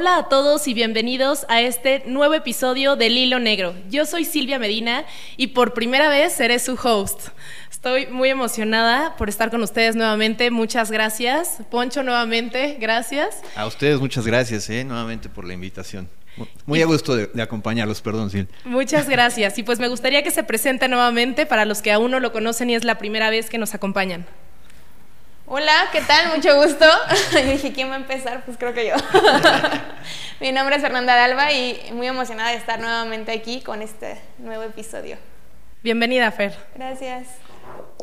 [0.00, 3.74] Hola a todos y bienvenidos a este nuevo episodio del Hilo Negro.
[3.90, 5.04] Yo soy Silvia Medina
[5.36, 7.30] y por primera vez seré su host.
[7.68, 10.52] Estoy muy emocionada por estar con ustedes nuevamente.
[10.52, 11.58] Muchas gracias.
[11.68, 13.42] Poncho, nuevamente, gracias.
[13.56, 14.84] A ustedes muchas gracias, ¿eh?
[14.84, 16.08] nuevamente por la invitación.
[16.64, 18.46] Muy a gusto de, de, acompañarlos, perdón, Sil.
[18.64, 19.58] Muchas gracias.
[19.58, 22.70] Y pues me gustaría que se presente nuevamente para los que aún no lo conocen
[22.70, 24.26] y es la primera vez que nos acompañan.
[25.50, 26.36] Hola, ¿qué tal?
[26.36, 26.84] Mucho gusto.
[27.32, 28.44] Yo dije, ¿quién va a empezar?
[28.44, 28.94] Pues creo que yo.
[30.40, 34.64] Mi nombre es Fernanda Dalba y muy emocionada de estar nuevamente aquí con este nuevo
[34.64, 35.16] episodio.
[35.82, 36.54] Bienvenida, Fer.
[36.74, 37.28] Gracias.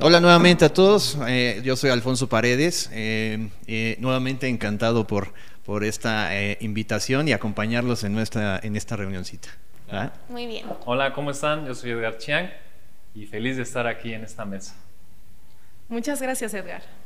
[0.02, 1.20] Hola nuevamente a todos.
[1.28, 2.90] Eh, yo soy Alfonso Paredes.
[2.92, 5.32] Eh, eh, nuevamente encantado por,
[5.68, 9.50] por esta eh, invitación y acompañarlos en, nuestra, en esta reunioncita.
[9.92, 10.12] ¿Ah?
[10.30, 10.66] Muy bien.
[10.86, 11.68] Hola, ¿cómo están?
[11.68, 12.50] Yo soy Edgar Chiang
[13.14, 14.74] y feliz de estar aquí en esta mesa.
[15.90, 17.05] Muchas gracias, Edgar.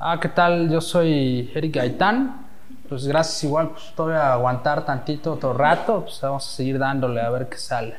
[0.00, 0.70] Ah, ¿qué tal?
[0.70, 2.46] Yo soy Eric Gaitán.
[2.88, 7.20] Pues gracias igual, pues todavía a aguantar tantito otro rato, pues vamos a seguir dándole
[7.20, 7.94] a ver qué sale.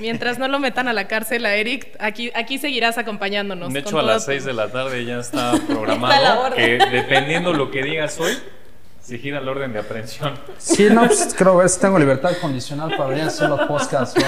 [0.00, 3.72] Mientras no lo metan a la cárcel a Eric, aquí, aquí seguirás acompañándonos.
[3.72, 7.84] De hecho, a las 6 de la tarde ya está programado que dependiendo lo que
[7.84, 8.32] digas hoy,
[9.06, 10.34] se gira el orden de aprehensión.
[10.58, 14.20] Sí, no, pues creo que tengo libertad condicional para venir a hacer los podcasts.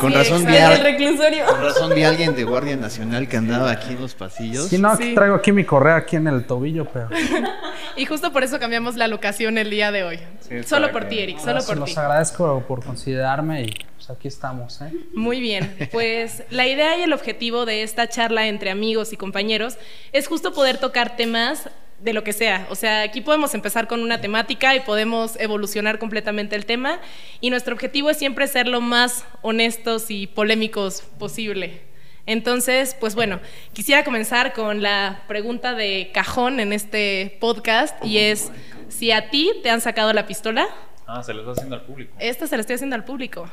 [0.00, 1.46] Con, Sí, razón vi exacto, a, el reclusorio.
[1.46, 4.66] con razón vi a alguien de Guardia Nacional que andaba aquí en los pasillos.
[4.68, 5.14] Sí, no, Sí.
[5.14, 7.08] traigo aquí mi correa aquí en el tobillo, pero
[7.96, 10.18] Y justo por eso cambiamos la locación el día de hoy.
[10.40, 11.98] Sí, solo por ti, Eric, ahora solo por los ti.
[11.98, 14.92] agradezco por considerarme y pues aquí estamos, ¿eh?
[15.14, 19.78] Muy bien, pues la idea y el objetivo de esta charla entre amigos y compañeros
[20.12, 21.68] es justo poder tocar temas
[22.02, 22.66] de lo que sea.
[22.70, 27.00] O sea, aquí podemos empezar con una temática y podemos evolucionar completamente el tema
[27.40, 31.80] y nuestro objetivo es siempre ser lo más honestos y polémicos posible.
[32.26, 33.40] Entonces, pues bueno,
[33.72, 38.50] quisiera comenzar con la pregunta de cajón en este podcast y es
[38.88, 40.66] si a ti te han sacado la pistola,
[41.06, 42.14] Ah, se lo está haciendo al público.
[42.20, 43.50] esta se la estoy haciendo al público.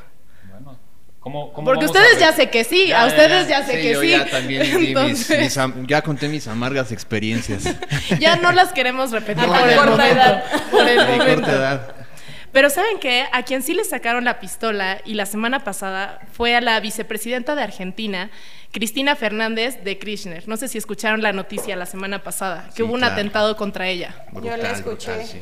[1.22, 3.60] Bueno, ¿cómo, cómo Porque ustedes ya sé que sí, Ya, a ustedes ya.
[3.62, 4.10] ya, sé Sí, que yo sí.
[4.12, 7.64] ya también di mis- Entonces, mis am- ya conté mis amargas experiencias.
[8.20, 10.16] ya no las queremos repetir A por el corta momento.
[10.16, 10.44] edad.
[10.72, 11.52] Por el De corta momento.
[11.52, 11.96] edad.
[12.52, 13.26] Pero ¿saben qué?
[13.32, 17.54] A quien sí le sacaron la pistola y la semana pasada fue a la vicepresidenta
[17.54, 18.32] de Argentina,
[18.72, 20.48] Cristina Fernández de Kirchner.
[20.48, 23.14] No sé si escucharon la noticia la semana pasada, que Sí, hubo un claro.
[23.14, 24.16] atentado contra ella.
[24.42, 25.12] Yo la escuché.
[25.12, 25.42] brutal, sí.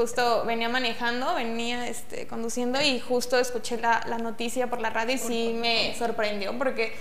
[0.00, 5.16] Justo venía manejando, venía este, conduciendo y justo escuché la, la noticia por la radio
[5.16, 6.94] y sí me sorprendió porque,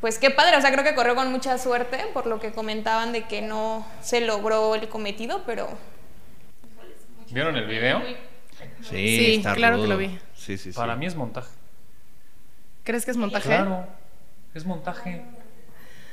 [0.00, 3.10] pues qué padre, o sea, creo que corrió con mucha suerte por lo que comentaban
[3.10, 5.68] de que no se logró el cometido, pero
[7.30, 8.00] ¿Vieron el video?
[8.82, 10.16] Sí, Sí, está claro que lo vi.
[10.36, 10.78] Sí, sí, sí.
[10.78, 11.50] Para mí es montaje.
[12.84, 13.48] ¿Crees que es montaje?
[13.48, 13.84] Claro,
[14.54, 15.24] es montaje.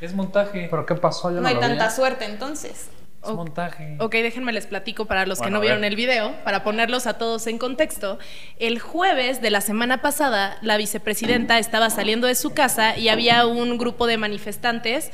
[0.02, 0.70] Es montaje.
[0.72, 1.30] ¿Pero qué pasó?
[1.30, 1.68] Yo no, no hay lo vi.
[1.68, 2.90] tanta suerte entonces.
[3.24, 3.97] Es montaje.
[4.00, 7.47] Ok, déjenme les platico para los que no vieron el video, para ponerlos a todos
[7.47, 8.18] en contexto.
[8.59, 13.46] El jueves de la semana pasada, la vicepresidenta estaba saliendo de su casa y había
[13.46, 15.12] un grupo de manifestantes,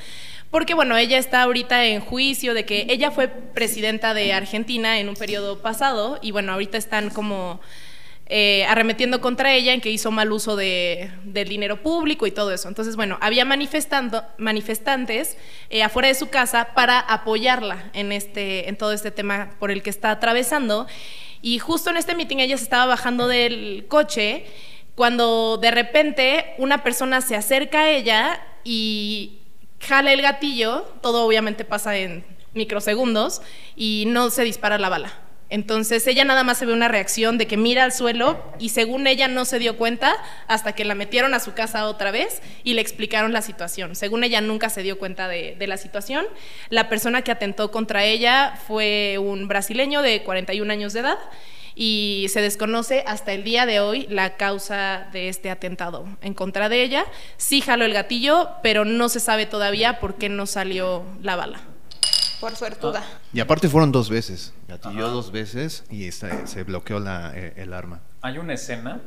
[0.52, 5.10] porque bueno, ella está ahorita en juicio de que ella fue presidenta de Argentina en
[5.10, 7.60] un periodo pasado y bueno, ahorita están como
[8.28, 12.52] eh, arremetiendo contra ella en que hizo mal uso de, del dinero público y todo
[12.52, 12.68] eso.
[12.68, 15.38] Entonces, bueno, había manifestando, manifestantes
[15.70, 19.84] eh, afuera de su casa para apoyarla en, este, en todo este tema por el
[19.84, 20.88] que está atravesando.
[21.42, 24.46] Y justo en este meeting ella se estaba bajando del coche
[24.96, 29.40] cuando de repente una persona se acerca a ella y
[29.82, 33.42] jala el gatillo, todo obviamente pasa en microsegundos
[33.76, 35.25] y no se dispara la bala.
[35.50, 39.06] Entonces ella nada más se ve una reacción de que mira al suelo y según
[39.06, 40.16] ella no se dio cuenta
[40.48, 43.96] hasta que la metieron a su casa otra vez y le explicaron la situación.
[43.96, 46.26] Según ella nunca se dio cuenta de, la situación.
[46.70, 51.18] La persona que atentó contra ella fue un brasileño de 41 años de edad
[51.76, 56.70] y se desconoce hasta el día de hoy la causa de este atentado en contra
[56.70, 57.06] de ella.
[57.38, 61.75] Sí jaló el gatillo, pero no se sabe todavía por qué no salió la bala.
[62.40, 63.04] Por suertuda.
[63.34, 64.54] Y aparte fueron dos veces.
[64.68, 68.02] Gatilló dos veces y esta- se bloqueó la, eh, el arma.
[68.22, 69.02] Hay una escena,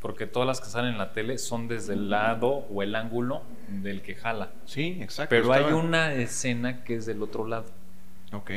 [0.00, 3.42] porque todas las que salen en la tele son desde el lado o el ángulo
[3.68, 4.50] del que jala.
[4.66, 5.30] Sí, exacto.
[5.30, 7.66] Pero hay una escena que es del otro lado.
[8.32, 8.50] Ok.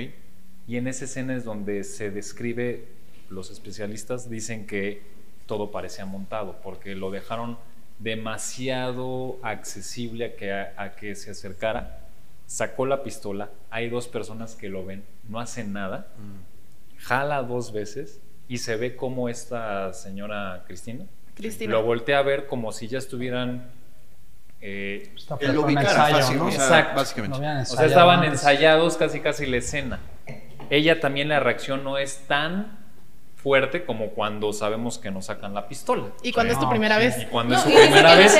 [0.67, 2.87] Y en esa escena es donde se describe,
[3.29, 5.03] los especialistas dicen que
[5.45, 7.57] todo parecía montado, porque lo dejaron
[7.99, 12.01] demasiado accesible a que, a, que se acercara.
[12.47, 16.07] Sacó la pistola, hay dos personas que lo ven, no hacen nada,
[16.99, 21.05] jala dos veces y se ve como esta señora Cristina,
[21.35, 21.71] Cristina.
[21.73, 23.67] lo voltea a ver como si ya estuvieran...
[24.61, 25.11] eh,
[26.53, 26.95] Exacto.
[26.95, 27.37] básicamente.
[27.39, 28.33] No habían O sea, estaban antes.
[28.33, 29.99] ensayados casi casi la escena.
[30.69, 32.79] Ella también la reacción no es tan
[33.35, 36.05] fuerte como cuando sabemos que nos sacan la pistola.
[36.23, 37.17] Y cuando es tu No, primera vez.
[37.21, 38.35] Y cuando No, es su primera vez.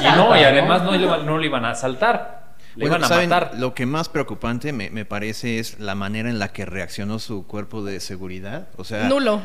[0.00, 2.37] Y no, y además no, no le iban a asaltar.
[2.78, 3.28] Le Bueno, iban a ¿saben?
[3.28, 3.58] matar.
[3.58, 7.44] Lo que más preocupante me, me parece es la manera en la que reaccionó su
[7.46, 8.68] cuerpo de seguridad.
[8.76, 9.42] O sea, Nulo.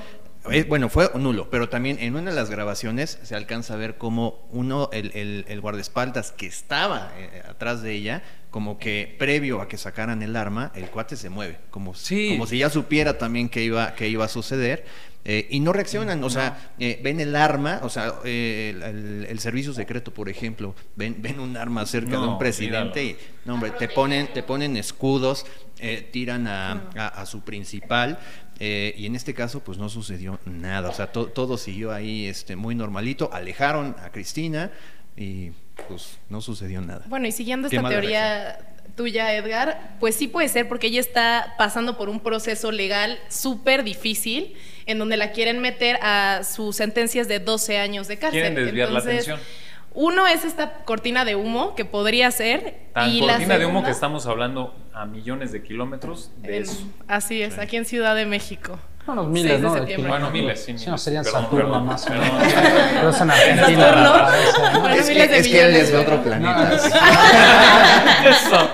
[0.52, 3.98] Eh, bueno, fue nulo, pero también en una de las grabaciones se alcanza a ver
[3.98, 9.62] cómo uno, el, el- el guardaespaldas que estaba eh, atrás de ella, como que previo
[9.62, 12.30] a que sacaran el arma, el cuate se mueve, como, si- Sí.
[12.34, 14.84] como si ya supiera también que iba, que iba a suceder.
[15.26, 19.26] Eh, y no reaccionan, o sea, eh, ven el arma, o sea, eh, el, el-
[19.30, 23.54] el servicio secreto, por ejemplo, ven, ven un arma cerca de un presidente y, no,
[23.56, 25.46] hombre, te ponen, te ponen escudos,
[25.80, 28.20] eh, tiran a, a- a su principal,
[28.60, 30.90] eh, y en este caso, pues no sucedió nada.
[30.90, 33.30] O sea, to- todo siguió ahí este, muy normalito.
[33.34, 34.72] Alejaron a Cristina
[35.18, 35.52] y
[35.88, 37.06] pues no sucedió nada.
[37.08, 41.98] Bueno, y siguiendo esta teoría tuya, Edgar, pues sí puede ser porque ella está pasando
[41.98, 44.56] por un proceso legal súper difícil
[44.86, 48.42] en donde la quieren meter a sus sentencias de 12 años de cárcel.
[48.42, 49.40] Quieren desviar la atención.
[49.96, 52.78] Uno es esta cortina de humo que podría ser.
[52.94, 56.64] Tan y la cortina de humo que estamos hablando a millones de kilómetros de en-
[56.64, 56.88] eso.
[57.08, 57.60] Así es, Sí.
[57.62, 58.80] aquí en Ciudad de México.
[59.06, 60.08] Unos miles, 6 de ¿no?
[60.08, 62.30] Bueno, miles, sí, Sí, no serían Perdón, Saturno perdón, más o menos.
[62.94, 64.30] Pero es en Argentina.
[64.80, 66.72] Bueno, es, miles que, de es que él es de otro planeta.
[68.30, 68.70] Eso,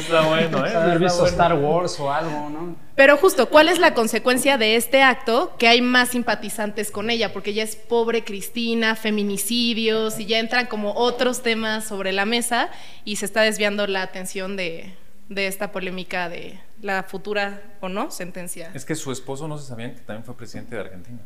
[0.00, 0.74] está bueno, ¿eh?
[0.74, 1.30] Haber visto bueno.
[1.30, 2.76] Star Wars o algo, ¿no?
[2.96, 5.52] Pero justo, ¿cuál es la consecuencia de este acto?
[5.58, 10.66] Que hay más simpatizantes con ella, porque ella es pobre Cristina, feminicidios, y ya entran
[10.66, 12.70] como otros temas sobre la mesa
[13.04, 14.96] y se está desviando la atención de,
[15.28, 18.70] de esta polémica de la futura o no sentencia.
[18.74, 21.18] Es que su esposo, no se sabían que también fue presidente de Argentina.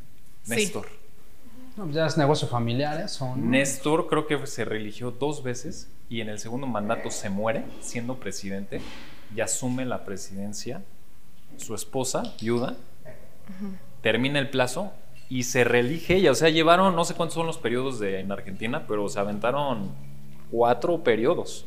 [0.43, 0.56] Sí.
[0.56, 0.87] Néstor.
[1.76, 3.37] No, pues ya es negocio familiar eso, ¿no?
[3.37, 8.16] Néstor creo que se reeligió dos veces y en el segundo mandato se muere siendo
[8.16, 8.82] presidente
[9.34, 10.82] y asume la presidencia
[11.56, 12.76] su esposa, viuda,
[14.00, 14.93] termina el plazo
[15.28, 16.32] y se reelige ella.
[16.32, 19.90] O sea, llevaron, no sé cuántos son los periodos de, en Argentina, pero se aventaron
[20.50, 21.66] cuatro periodos.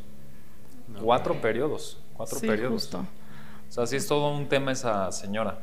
[1.01, 1.97] cuatro periodos.
[2.15, 2.73] Cuatro Sí, periodos.
[2.83, 3.05] justo.
[3.69, 5.57] O sea, sí es todo un tema esa señora.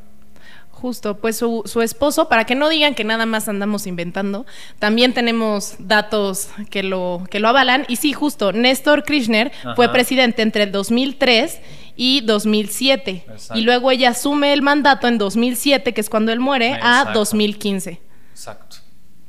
[0.70, 4.46] Justo, pues su, su esposo, para que no digan que nada más andamos inventando,
[4.78, 7.84] también tenemos datos que lo, que lo avalan.
[7.88, 9.92] Y sí, justo, Néstor Kirchner fue Ajá.
[9.92, 11.60] presidente entre el 2003
[11.94, 13.24] y 2007.
[13.28, 13.58] Exacto.
[13.58, 17.18] Y luego ella asume el mandato en 2007, que es cuando él muere, a Exacto.
[17.20, 18.00] 2015.
[18.30, 18.76] Exacto.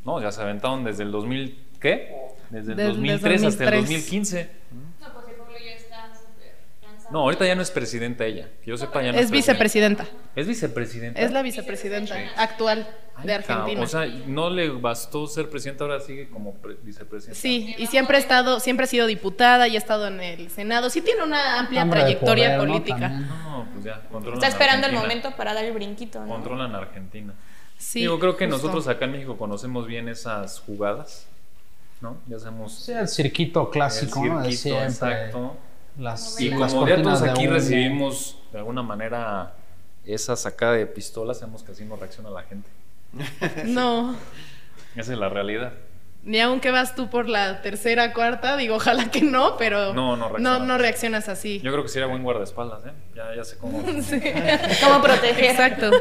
[0.05, 2.15] No, ya se aventaron desde el 2000, ¿qué?
[2.49, 3.81] Desde el Desde 2003 hasta el 2003.
[3.81, 4.49] 2015.
[5.01, 7.02] No, porque Pablo ya está súper cansado.
[7.13, 8.49] No, ahorita ya no es presidenta ella.
[8.63, 10.05] Que yo sepa, ya no Es es vicepresidenta.
[10.35, 11.21] Es vicepresidenta.
[11.21, 13.33] Es la vicepresidenta actual Ay, de.
[13.35, 13.81] Argentina.
[13.81, 17.39] O sea, no le bastó ser presidenta, ahora sigue como pre- vicepresidenta.
[17.39, 20.89] Sí, y siempre ha estado, siempre ha sido diputada y ha estado en el Senado.
[20.89, 22.73] Sí tiene una amplia trayectoria poder, ¿no?
[22.73, 23.09] política.
[23.09, 26.27] No, pues ya, controlan Está esperando el momento para dar el brinquito, ¿no?
[26.27, 27.33] Controlan Argentina.
[27.77, 28.57] Sí, Digo, creo que justo.
[28.57, 31.27] nosotros acá en México conocemos bien esas jugadas,
[32.01, 32.17] ¿no?
[32.27, 34.37] Ya sabemos Sí, el cirquito clásico, el ¿no?
[34.41, 34.85] De cirquito, siempre.
[35.11, 35.57] exacto.
[35.97, 39.53] Las, Y las como ya todos aquí recibimos de alguna manera
[40.05, 42.69] esa sacada de pistola, sabemos que así no reacciona la gente.
[43.65, 44.15] No.
[44.95, 45.73] Esa es la realidad.
[46.25, 50.29] Ni aunque vas tú por la tercera, cuarta, digo, ojalá que no, pero No, no
[50.29, 50.59] reaccionas.
[50.61, 51.59] no, no reaccionas así.
[51.61, 52.91] Yo creo que sería buen guardaespaldas, ¿eh?
[53.15, 53.83] Ya, ya sé cómo.
[54.01, 54.21] Sí.
[54.83, 55.51] ¿Cómo proteger?
[55.51, 55.91] Exacto.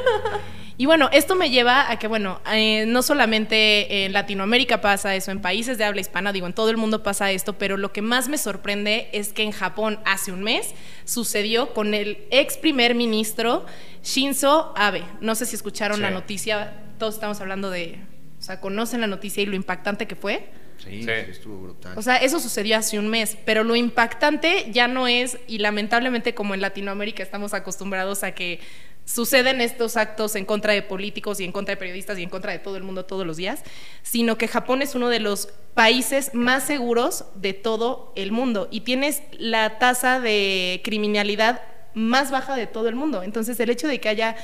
[0.79, 5.31] Y bueno, esto me lleva a que, bueno, eh, no solamente en Latinoamérica pasa eso,
[5.33, 8.01] en países de habla hispana, digo, en todo el mundo pasa esto, pero lo que
[8.01, 10.73] más me sorprende es que en Japón hace un mes
[11.05, 13.67] sucedió con el ex primer ministro
[14.03, 15.03] Shinzo Abe.
[15.21, 16.03] No sé si escucharon Sí.
[16.03, 17.99] la noticia, todos estamos hablando de,
[18.43, 20.49] o sea, conocen la noticia y lo impactante que fue.
[20.79, 21.09] Sí, Sí.
[21.11, 21.97] estuvo brutal.
[21.97, 26.35] O sea, eso sucedió hace un mes, pero lo impactante ya no es, y lamentablemente
[26.35, 28.59] como en Latinoamérica estamos acostumbrados a que
[29.05, 32.51] suceden estos actos en contra de políticos y en contra de periodistas y en contra
[32.51, 33.63] de todo el mundo todos los días,
[34.03, 38.81] sino que Japón es uno de los países más seguros de todo el mundo y
[38.81, 41.63] tienes la tasa de criminalidad
[41.95, 43.23] más baja de todo el mundo.
[43.23, 44.35] Entonces, el hecho de que haya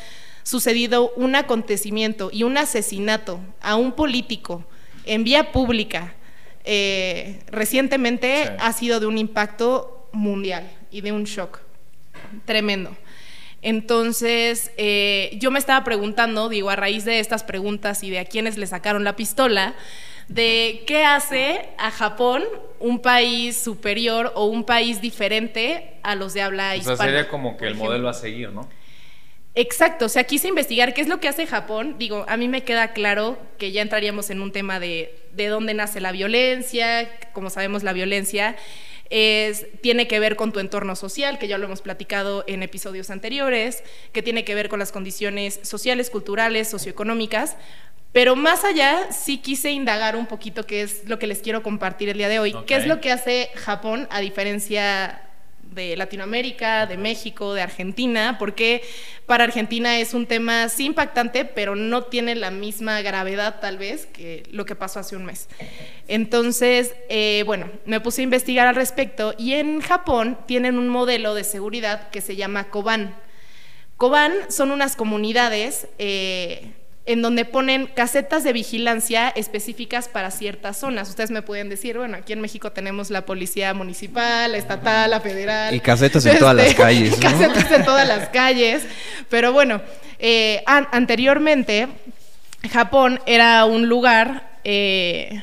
[0.48, 4.64] sucedido un acontecimiento y un asesinato a un político
[5.04, 6.14] en vía pública
[6.64, 8.50] eh, recientemente Sí.
[8.58, 11.60] ha sido de un impacto mundial y de un shock
[12.46, 12.96] tremendo.
[13.60, 18.24] Entonces, eh, yo me estaba preguntando, digo, a raíz de estas preguntas y de a
[18.24, 19.74] quiénes le sacaron la pistola,
[20.28, 22.44] de qué hace a Japón
[22.80, 26.96] un país superior o un país diferente a los de habla O hispana.
[26.96, 28.68] sea, sería como que el modelo a seguir, ¿no?
[29.60, 31.96] Exacto, o sea, quise investigar qué es lo que hace Japón.
[31.98, 35.74] Digo, a mí me queda claro que ya entraríamos en un tema de, de dónde
[35.74, 37.10] nace la violencia.
[37.32, 38.54] Como sabemos, la violencia
[39.10, 43.10] es, tiene que ver con tu entorno social, que ya lo hemos platicado en episodios
[43.10, 47.56] anteriores, que tiene que ver con las condiciones sociales, culturales, socioeconómicas.
[48.12, 52.08] Pero más allá, sí quise indagar un poquito qué es lo que les quiero compartir
[52.10, 52.54] el día de hoy.
[52.68, 55.27] ¿Qué es lo que hace Japón a diferencia
[55.72, 58.36] de Latinoamérica, de México, de Argentina?
[58.38, 58.82] Porque
[59.26, 64.06] para Argentina es un tema sí impactante, pero no tiene la misma gravedad tal vez
[64.06, 65.48] que lo que pasó hace un mes.
[66.08, 71.34] Entonces, eh, bueno, me puse a investigar al respecto y en Japón tienen un modelo
[71.34, 73.14] de seguridad que se llama Koban.
[73.96, 76.72] Koban son unas comunidades eh,
[77.08, 81.08] en donde ponen casetas de vigilancia específicas para ciertas zonas.
[81.08, 85.20] Ustedes me pueden decir, bueno, aquí en México tenemos la policía municipal, la estatal, la
[85.20, 85.74] federal.
[85.74, 87.30] Y casetas en todas las calles, y ¿no?
[87.30, 88.82] casetas en todas las calles.
[89.30, 89.80] Pero bueno,
[90.18, 91.88] eh, an- anteriormente
[92.70, 95.42] Japón era un lugar eh,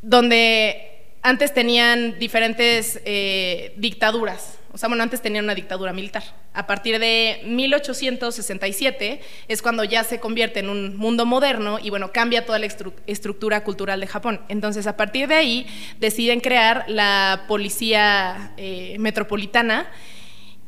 [0.00, 0.88] donde
[1.22, 4.58] antes tenían diferentes eh, dictaduras.
[4.74, 6.22] O sea, bueno, antes tenían una dictadura militar.
[6.54, 12.10] A partir de 1867 es cuando ya se convierte en un mundo moderno y bueno,
[12.12, 14.40] cambia toda la estru- estructura cultural de Japón.
[14.48, 15.66] Entonces, a partir de ahí
[16.00, 19.90] deciden crear la policía eh, metropolitana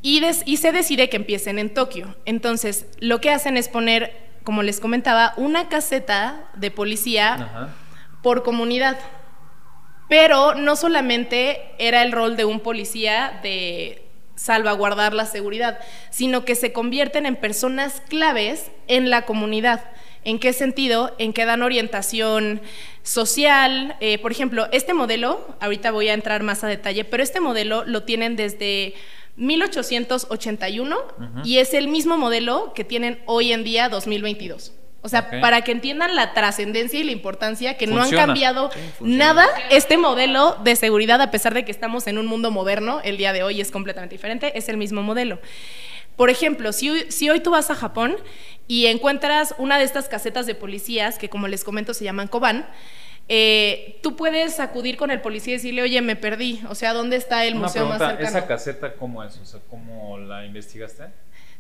[0.03, 0.21] y,
[0.59, 2.15] se decide que empiecen en Tokio.
[2.27, 7.75] Entonces, lo que hacen es poner, como les comentaba, una caseta de policía Ajá.
[8.23, 8.99] por comunidad.
[10.09, 14.05] Pero no solamente era el rol de un policía de
[14.37, 15.79] salvaguardar la seguridad,
[16.11, 19.85] sino que se convierten en personas claves en la comunidad.
[20.25, 21.15] ¿En qué sentido?
[21.19, 22.63] En que dan orientación
[23.03, 23.97] social.
[24.01, 27.85] Eh, por ejemplo, este modelo, ahorita voy a entrar más a detalle, pero este modelo
[27.85, 28.95] lo tienen desde
[29.37, 30.97] 1881
[31.45, 34.73] y es el mismo modelo que tienen hoy en día 2022.
[35.05, 38.71] O sea, para que entiendan la trascendencia y la importancia que no han cambiado
[39.19, 43.19] nada este modelo de seguridad, a pesar de que estamos en un mundo moderno, el
[43.19, 45.39] día de hoy es completamente diferente, es el mismo modelo.
[46.17, 48.17] Por ejemplo, si, hoy- si hoy tú vas a Japón
[48.67, 52.67] y encuentras una de estas casetas de policías, que como les comento se llaman Koban,
[53.29, 57.17] eh, tú puedes acudir con el policía y decirle, oye, me perdí, o sea, ¿dónde
[57.17, 58.39] está el Una museo pregunta, más cercano?
[58.39, 59.37] ¿esa caseta cómo es?
[59.37, 61.05] O sea, ¿cómo la investigaste?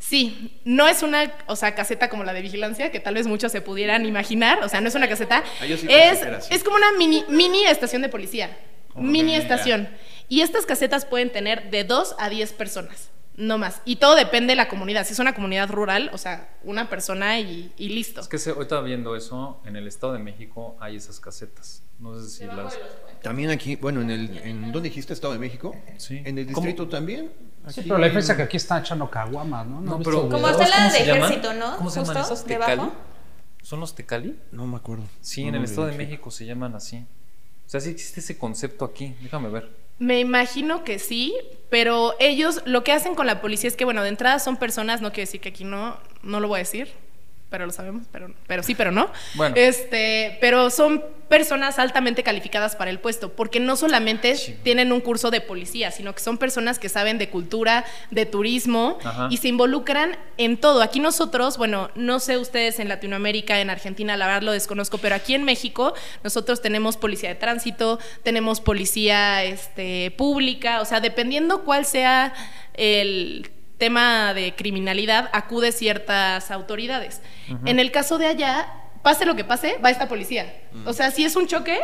[0.06, 3.50] Sí, no es una, o sea, caseta como la de vigilancia, que tal vez muchos
[3.50, 6.62] se pudieran imaginar, o sea, no es una caseta, Ah, yo sí pensé es, es
[6.62, 8.54] como una mini, mini estación de policía,
[8.94, 9.88] mini estación.
[10.28, 13.80] Y estas casetas pueden tener de 2 a 10 personas, no más.
[13.86, 15.06] Y todo depende de la comunidad.
[15.06, 18.20] Si es una comunidad rural, o sea, una persona y, y listo.
[18.20, 21.82] Es que se, ahorita viendo eso, en el Estado de México hay esas casetas.
[22.12, 22.78] No sé si las...
[23.22, 25.74] También aquí, bueno, en el, en ¿dónde dijiste Estado de México?
[25.96, 26.20] Sí.
[26.24, 26.66] En el ¿Cómo?
[26.66, 27.30] distrito también.
[27.68, 29.80] Sí, pero la en- diferencia es que aquí están echando caguamas, ¿no?
[29.80, 31.22] No, pero- Como está la ¿Cómo de se llaman?
[31.22, 31.76] ejército, ¿no?
[31.78, 32.44] ¿Cómo se llaman debajo.
[32.44, 32.90] ¿Tecali?
[33.62, 34.38] ¿Son los Tecali?
[34.52, 35.04] No me acuerdo.
[35.22, 35.96] Sí, No en el Estado de.
[35.96, 36.98] México se llaman así.
[37.66, 39.14] O sea, sí existe ese concepto aquí.
[39.22, 39.70] Déjame ver.
[39.98, 41.34] Me imagino que sí,
[41.70, 45.00] pero ellos lo que hacen con la policía es que, bueno, de entrada son personas,
[45.00, 46.92] no quiero decir que aquí no, no lo voy a decir,
[47.54, 49.08] pero lo sabemos, pero, pero sí, pero no.
[49.34, 49.54] Bueno.
[49.56, 54.56] Este, pero son personas altamente calificadas para el puesto, porque no solamente Sí.
[54.64, 58.98] tienen un curso de policía, sino que son personas que saben de cultura, de turismo
[59.04, 59.28] Ajá.
[59.30, 60.82] y se involucran en todo.
[60.82, 65.14] Aquí nosotros, bueno, no sé ustedes en Latinoamérica, en Argentina, la verdad lo desconozco, pero
[65.14, 65.94] aquí en México
[66.24, 72.34] nosotros tenemos policía de tránsito, tenemos policía este, pública, o sea, dependiendo cuál sea
[72.74, 73.48] el
[73.84, 77.20] tema de criminalidad, acude ciertas autoridades.
[77.66, 78.66] En el caso de allá,
[79.02, 80.44] pase lo que pase, va esta policía.
[80.86, 81.78] O sea, si es un choque,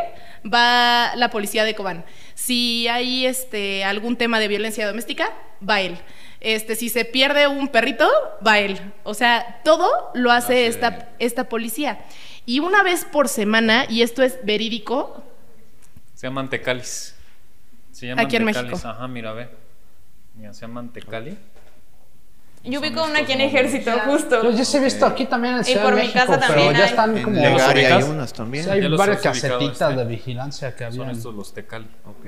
[0.45, 2.04] va la policía de Cobán.
[2.35, 5.30] Si hay este, algún tema de violencia doméstica,
[5.69, 5.99] va él.
[6.40, 8.09] Este, si se pierde un perrito,
[8.47, 8.80] va él.
[9.02, 12.00] O sea, todo lo hace Hace- esta, esta policía.
[12.47, 15.23] Y una vez por semana, y esto es verídico,
[16.14, 17.14] Se llaman Tecalis.
[17.92, 18.71] Se llaman Aquí en Tecalis.
[18.73, 18.88] México.
[18.88, 19.49] Ajá, mira, ve.
[20.35, 21.37] Mira, se llaman Tecali.
[22.62, 24.43] Yo Son ubico una aquí en ejército, justo.
[24.43, 26.38] Yo, yo sí he visto aquí también en Y Ciudad por de mi México, casa
[26.40, 26.90] pero también ya hay.
[26.90, 27.37] están En como...
[27.37, 28.64] ¿Ya los Legaria hay unas también.
[28.64, 30.02] Sí, hay ¿Ya los varias has ubicado, casetitas este?
[30.02, 31.17] de vigilancia que Son habían.
[31.17, 31.87] estos los Tecali.
[32.05, 32.26] Ok.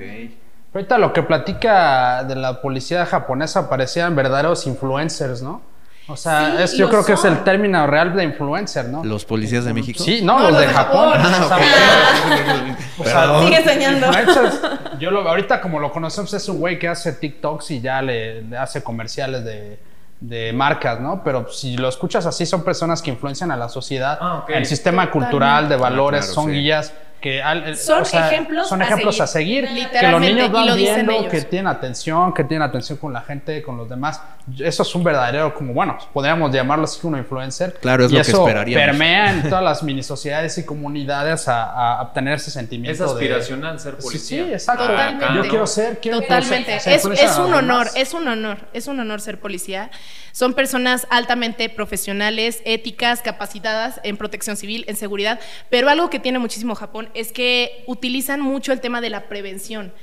[0.73, 5.61] Ahorita lo que platica de la policía japonesa parecían verdaderos influencers, ¿no?
[6.07, 7.31] O sea, Sí, es, yo lo creo que es son.
[7.31, 9.05] el término real de influencer, ¿no?
[9.05, 10.03] ¿Los policías de México?
[10.03, 11.11] Sí, no, No, los los de Japón.
[11.13, 11.31] Japón.
[11.31, 11.57] O sea,
[12.97, 13.45] o sea, Perdón.
[13.47, 14.07] Sigue soñando.
[14.07, 14.61] influencers,
[14.99, 18.41] yo lo, ahorita como lo conocemos es un güey que hace TikToks y ya le,
[18.41, 19.79] le hace comerciales de,
[20.23, 21.21] de marcas, ¿no?
[21.21, 25.11] Pero si lo escuchas así, son personas que influencian a la sociedad, Ah, el sistema
[25.11, 26.51] cultural de valores, claro, son sí.
[26.53, 29.65] guías que al- el- Son o sea, ejemplos son a ejemplos a seguir.
[29.65, 31.31] seguir, que los niños van lo viendo, ellos.
[31.31, 34.21] que tienen atención, que tienen atención con la gente, con los demás.
[34.59, 37.75] Eso es un verdadero, como bueno, podríamos llamarlo así como influencer.
[37.81, 38.85] Claro, es y lo que esperaríamos.
[38.87, 43.11] permea en todas las mini sociedades y comunidades a, a obtener ese Es sentimiento de-
[43.13, 44.43] aspiracional ser Sí, policía.
[44.45, 44.85] sí, exacto.
[44.87, 45.25] Totalmente.
[45.33, 46.77] Yo quiero ser, quiero Totalmente.
[46.81, 49.89] ser- ser Es, es a un honor, es un honor, es un honor ser policía.
[50.33, 55.39] Son personas altamente profesionales, éticas, capacitadas en protección civil, en seguridad,
[55.69, 59.93] pero algo que tiene muchísimo Japón es que utilizan mucho el tema de la prevención.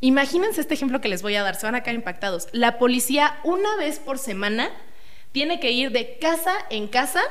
[0.00, 2.48] Imagínense este ejemplo que les voy a dar, se van a quedar impactados.
[2.52, 4.70] La policía una vez por semana
[5.32, 7.22] tiene que ir de casa en casa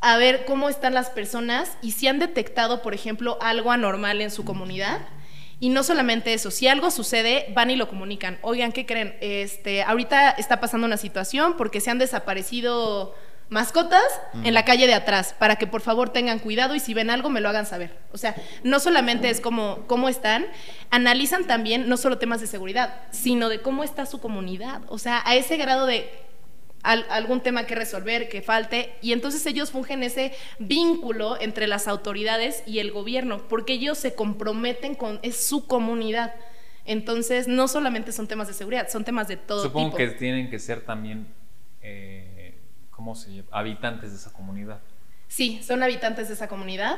[0.00, 4.30] a ver cómo están las personas y si han detectado, por ejemplo, algo anormal en
[4.30, 5.00] su comunidad.
[5.60, 8.38] Y no solamente eso, si algo sucede, van y lo comunican.
[8.42, 9.16] Oigan, ¿qué creen?
[9.20, 13.16] Este, ahorita está pasando una situación porque se han desaparecido
[13.50, 14.02] mascotas
[14.44, 17.30] en la calle de atrás, para que por favor tengan cuidado y si ven algo
[17.30, 17.96] me lo hagan saber.
[18.12, 20.46] O sea, no solamente es como cómo están,
[20.90, 24.82] analizan también no solo temas de seguridad, sino de cómo está su comunidad.
[24.88, 26.10] O sea, a ese grado de
[26.82, 31.88] al- algún tema que resolver, que falte, y entonces ellos fungen ese vínculo entre las
[31.88, 36.34] autoridades y el gobierno, porque ellos se comprometen con, es su comunidad.
[36.84, 39.96] Entonces, no solamente son temas de seguridad, son temas de todo Supongo tipo.
[39.98, 41.26] que tienen que ser también,
[41.82, 42.27] eh,
[42.98, 43.48] ¿cómo se llama?
[43.52, 44.80] Habitantes de esa comunidad.
[45.28, 46.96] Sí, son habitantes de esa comunidad.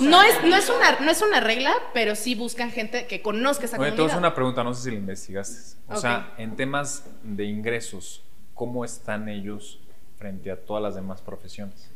[0.00, 3.64] No es, no es, una, no es una regla, pero sí buscan gente que conozca
[3.64, 4.06] esa Oye, te voy a comunidad.
[4.12, 5.76] hacer una pregunta, no sé si la investigaste.
[5.88, 8.22] O sea, en temas de ingresos,
[8.54, 9.80] ¿cómo están ellos
[10.18, 11.90] frente a todas las demás profesiones?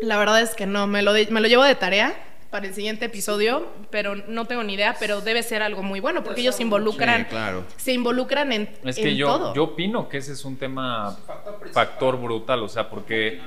[0.00, 2.14] La verdad es que no, me lo, de- me lo llevo de tarea
[2.50, 6.22] para el siguiente episodio, pero no tengo ni idea, pero debe ser algo muy bueno,
[6.24, 7.64] porque ellos se involucran, Sí, claro.
[7.76, 9.54] se involucran en, Es en que yo, todo.
[9.54, 11.14] yo opino que ese es un tema
[11.72, 13.40] factor brutal, o sea, porque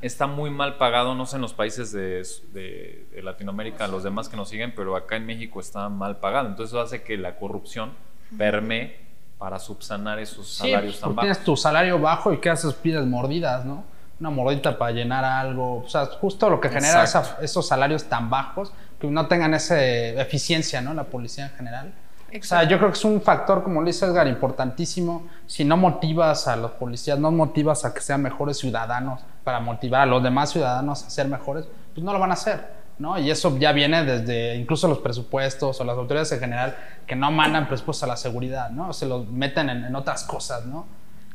[0.00, 4.28] está muy mal pagado, no sé en los países de, de- de Latinoamérica, los demás
[4.28, 6.48] que nos siguen, pero acá en México está mal pagado.
[6.48, 7.92] Entonces eso hace que la corrupción
[8.36, 9.00] permee
[9.38, 11.44] para subsanar esos Sí, salarios pues, tan tienes bajos.
[11.44, 12.74] tu salario bajo y ¿qué haces?
[12.74, 13.84] Pides mordidas, ¿no?
[14.20, 15.78] Una mordita para llenar algo.
[15.84, 19.80] O sea, justo lo que genera esa- esos salarios tan bajos, que no tengan esa
[19.84, 20.94] eficiencia, ¿no?
[20.94, 21.92] La policía en general.
[22.32, 22.68] O sea, Exacto.
[22.70, 25.26] yo creo que es un factor, como lo dice Edgar, importantísimo.
[25.46, 30.02] Si no motivas a los policías, no motivas a que sean mejores ciudadanos, para motivar
[30.02, 33.18] a los demás ciudadanos a ser mejores, pues no lo van a hacer, ¿no?
[33.18, 37.30] Y eso ya viene desde incluso los presupuestos o las autoridades en general que no
[37.30, 38.92] mandan presupuestos a la seguridad, ¿no?
[38.94, 40.86] Se los meten en, en otras cosas, ¿no?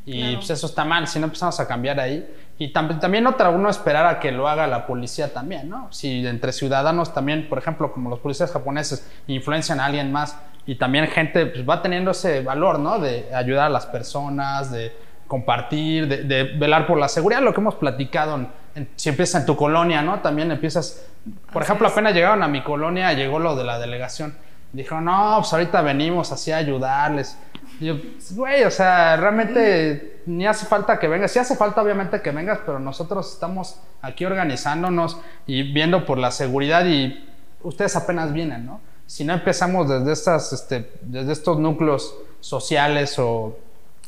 [0.04, 0.36] Y Claro.
[0.38, 2.26] pues eso está mal, si no empezamos a cambiar ahí.
[2.58, 5.92] Y tam- también otra, uno esperar a que lo haga la policía también, ¿no?
[5.92, 10.34] Si entre ciudadanos también, por ejemplo, como los policías japoneses, influencian a alguien más
[10.68, 12.98] y también gente pues, va teniendo ese valor, ¿no?
[12.98, 14.92] De ayudar a las personas, de
[15.26, 19.40] compartir, de, de velar por la seguridad, lo que hemos platicado, en- en- si empiezas
[19.40, 20.20] en tu colonia, ¿no?
[20.20, 21.06] También empiezas,
[21.52, 21.92] por Así ejemplo, es.
[21.94, 24.34] apenas llegaron a mi colonia, llegó lo de la delegación.
[24.72, 27.38] Dijeron, no, pues ahorita venimos así a ayudarles.
[27.80, 31.30] Y yo, pues, güey, o sea, realmente ni hace falta que vengas.
[31.30, 36.30] Sí hace falta, obviamente, que vengas, pero nosotros estamos aquí organizándonos y viendo por la
[36.30, 37.26] seguridad y
[37.62, 38.80] ustedes apenas vienen, ¿no?
[39.08, 43.58] Si no empezamos desde, estas, este, desde estos núcleos sociales o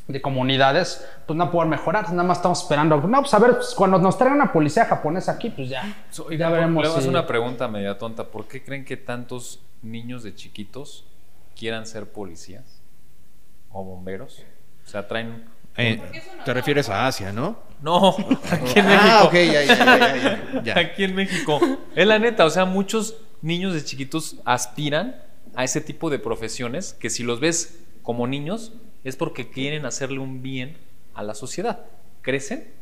[0.07, 2.11] de comunidades, pues no podemos mejorar.
[2.11, 2.97] Nada más estamos esperando.
[3.01, 5.83] No, pues a ver, pues, cuando nos traigan una policía japonesa aquí, pues ya.
[6.11, 6.83] So, ya oigan, veremos.
[6.83, 8.25] le voy a hacer si- una pregunta media tonta.
[8.25, 11.07] ¿Por qué creen que tantos niños de chiquitos
[11.59, 12.83] quieran ser policías
[13.73, 14.45] o bomberos?
[14.87, 15.45] O sea, traen...
[15.77, 15.99] Eh,
[16.45, 17.57] te refieres a Asia, ¿no?
[17.81, 18.11] No,
[18.51, 19.09] aquí en México.
[19.09, 20.75] Ah, ok, ya, ya, ya, ya, ya.
[20.79, 21.59] Aquí en México.
[21.95, 25.22] Es la neta, o sea, muchos niños de chiquitos aspiran
[25.55, 28.72] a ese tipo de profesiones que si los ves como niños
[29.05, 30.76] es porque quieren hacerle un bien
[31.14, 31.87] a la sociedad.
[32.22, 32.72] Crecen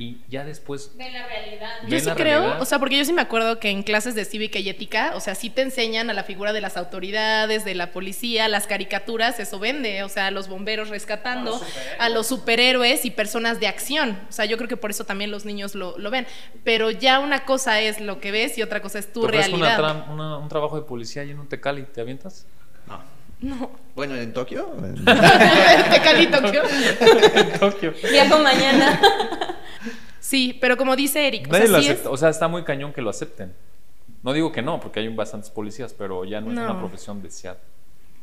[0.00, 1.70] y ya después De la realidad.
[1.88, 2.62] Yo sí creo, realidad.
[2.62, 5.20] o sea, porque yo sí me acuerdo que en clases de cívica y ética, o
[5.20, 9.40] sea, sí te enseñan a la figura de las autoridades, de la policía, las caricaturas,
[9.40, 11.60] eso vende, o sea, a los bomberos rescatando,
[11.98, 14.18] a los superhéroes y personas de acción.
[14.28, 16.26] O sea, yo creo que por eso también los niños lo, lo ven.
[16.62, 19.56] Pero ya una cosa es lo que ves y otra cosa es tu ¿Te ofrezco
[19.56, 20.04] una realidad.
[20.06, 22.46] tra- una- un trabajo de policía y en un tecali te avientas?
[23.94, 24.72] Bueno, en Tokio.
[25.04, 26.60] Te calito, ¿qué?
[27.40, 27.94] en Tokio.
[28.10, 29.00] Viajo mañana.
[30.28, 32.04] Sí, pero como dice Eric, o sea, lo sí es-.
[32.04, 33.54] O sea, está muy cañón que lo acepten.
[34.22, 37.56] No digo que no, porque hay bastantes policías, pero ya no, es una profesión deseada.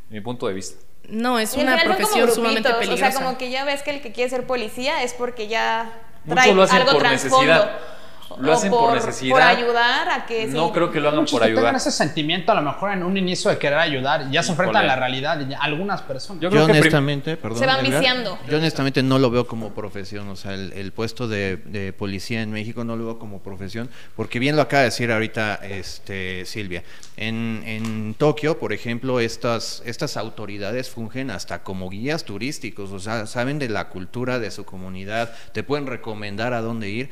[0.10, 0.80] De mi punto de vista.
[1.10, 3.08] no, es una profesión sumamente peligrosa.
[3.08, 6.00] O sea, como que ya ves que el que quiere ser policía es porque ya
[6.26, 7.38] Muchos trae lo hacen algo por trasfondo.
[7.38, 7.80] necesidad.
[8.40, 9.32] Lo hacen por necesidad.
[9.34, 10.48] Por ayudar a que...
[10.48, 10.72] No sí.
[10.74, 11.76] creo que lo hagan Muchos por que tengan ayudar.
[11.76, 14.84] ese sentimiento a lo mejor en un inicio de querer ayudar y ya se enfrentan
[14.84, 16.42] a la realidad ya- algunas personas.
[16.42, 17.60] Yo Yo, creo que honestamente, perdón.
[17.60, 18.40] Se van Edgar, viciando.
[18.50, 22.42] Yo honestamente no lo veo como profesión, o sea, el, el puesto de, de policía
[22.42, 26.46] en México no lo veo como profesión, porque bien lo acaba de decir ahorita este,
[26.46, 26.84] Silvia.
[27.18, 33.26] En, en Tokio, por ejemplo, estas, estas autoridades fungen hasta como guías turísticos, o sea,
[33.28, 37.10] saben de la cultura de su comunidad, te pueden recomendar a dónde ir.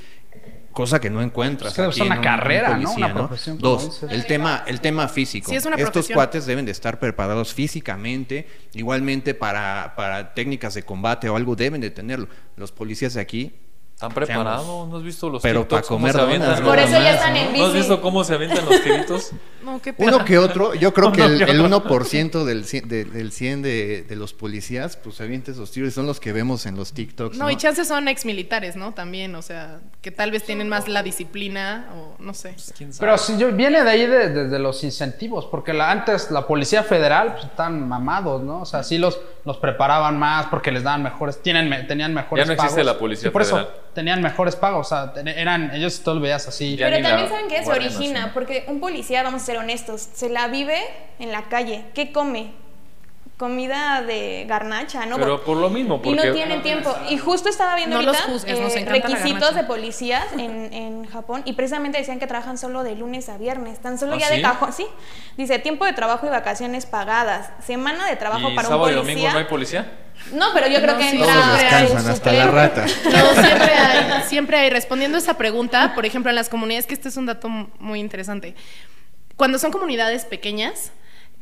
[0.73, 1.71] Cosa que no encuentras.
[1.71, 2.89] Es aquí una en un- carrera, un ¿no?
[2.89, 5.49] policía, Una profesión, como Dos, el tema, el tema físico.
[5.49, 6.15] Sí, es una Estos profesión.
[6.15, 11.79] cuates deben de estar preparados físicamente, igualmente para, para técnicas de combate o algo deben
[11.79, 12.27] de tenerlo.
[12.57, 13.53] Los policías de aquí,
[14.03, 14.87] ¿Están preparados?
[14.89, 16.49] ¿No has visto los Pero TikToks pa' cómo comer se avientan?
[16.55, 17.39] donas, Por eso ya están ¿no?
[17.39, 19.31] en ¿No has visto cómo se avientan los tiritos?
[19.63, 21.89] No, qué uno que otro, yo creo que el, el otro.
[21.89, 25.87] 1% del, cien- de- del 100 de, de los policías, pues se avienta esos tiros,
[25.87, 27.37] y son los que vemos en los TikToks.
[27.37, 27.49] No, ¿no?
[27.49, 28.93] y chances son exmilitares, ¿no?
[28.93, 32.57] También, o sea, que tal vez tienen más la disciplina o no sé.
[32.77, 33.07] ¿Quién sabe?
[33.07, 36.83] Pero si yo, viene de ahí de- desde los incentivos, porque la, antes la policía
[36.83, 38.63] federal pues, están mamados, ¿no?
[38.63, 42.53] O sea, sí los, los preparaban más porque les daban mejores, tienen, tenían mejores Ya
[42.53, 43.69] no existe la policía Sí, por federal.
[43.71, 46.75] eso tenían mejores pagos, o sea, ten- eran, ellos todos veías así.
[46.75, 50.29] Ya Pero también saben que se origina, porque un policía, vamos a ser honestos, se
[50.29, 50.77] la vive
[51.19, 51.85] en la calle.
[51.93, 52.51] ¿Qué come?
[53.37, 55.17] Comida de garnacha, ¿no?
[55.17, 56.27] Pero por lo mismo, Y porque...
[56.27, 56.95] no tienen tiempo.
[57.09, 61.05] Y justo estaba viendo No ahorita los juzgues, nos eh, requisitos de policías en, en
[61.07, 64.27] Japón y precisamente decían que trabajan solo de lunes a viernes, tan solo ¿Ah, ya
[64.27, 64.35] sí?
[64.35, 64.85] de cajón, sí.
[65.35, 68.93] Dice tiempo de trabajo y vacaciones pagadas, semana de trabajo ¿Y para sábado un y
[68.97, 69.13] policía.
[69.15, 69.91] domingo no hay policía?
[70.31, 72.85] No, pero yo creo No, que sí, entra Todos descansan, hasta la rata.
[73.03, 74.69] No, siempre hay, siempre hay.
[74.69, 77.99] Respondiendo a esa pregunta, por ejemplo, en las comunidades, que este es un dato muy
[77.99, 78.55] interesante.
[79.35, 80.91] Cuando son comunidades pequeñas,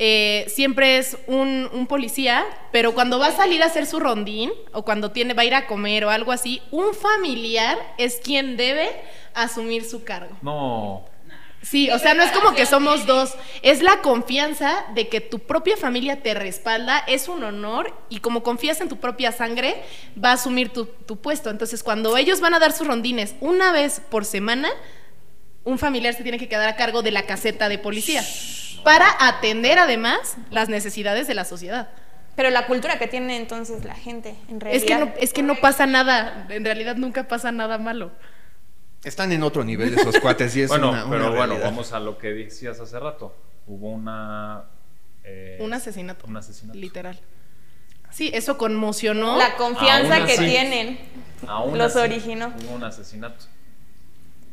[0.03, 4.51] eh, siempre es un, un policía, pero cuando va a salir a hacer su rondín
[4.73, 8.57] o cuando tiene, va a ir a comer o algo así, un familiar es quien
[8.57, 8.89] debe
[9.35, 10.35] asumir su cargo.
[10.41, 11.05] No.
[11.61, 15.37] Sí, o sea, no es como que somos dos, es la confianza de que tu
[15.37, 19.83] propia familia te respalda, es un honor y como confías en tu propia sangre,
[20.17, 21.51] va a asumir tu, tu puesto.
[21.51, 24.69] Entonces, cuando ellos van a dar sus rondines una vez por semana,
[25.63, 28.23] un familiar se tiene que quedar a cargo de la caseta de policía
[28.83, 31.89] para atender además las necesidades de la sociedad.
[32.35, 34.83] Pero la cultura que tiene entonces la gente, en realidad.
[34.83, 38.11] Es que, no, es que no pasa nada, en realidad nunca pasa nada malo.
[39.03, 41.99] Están en otro nivel esos cuates y es bueno, una, una pero bueno, vamos a
[41.99, 43.35] lo que decías hace rato.
[43.67, 44.63] Hubo una...
[45.23, 46.25] eh, Un asesinato.
[46.27, 46.77] Un asesinato.
[46.79, 47.19] Literal.
[48.11, 49.37] Sí, eso conmocionó.
[49.37, 50.45] La confianza Aún que así.
[50.45, 50.99] tienen
[51.47, 52.53] Aún los así, originó.
[52.65, 53.45] Hubo un asesinato.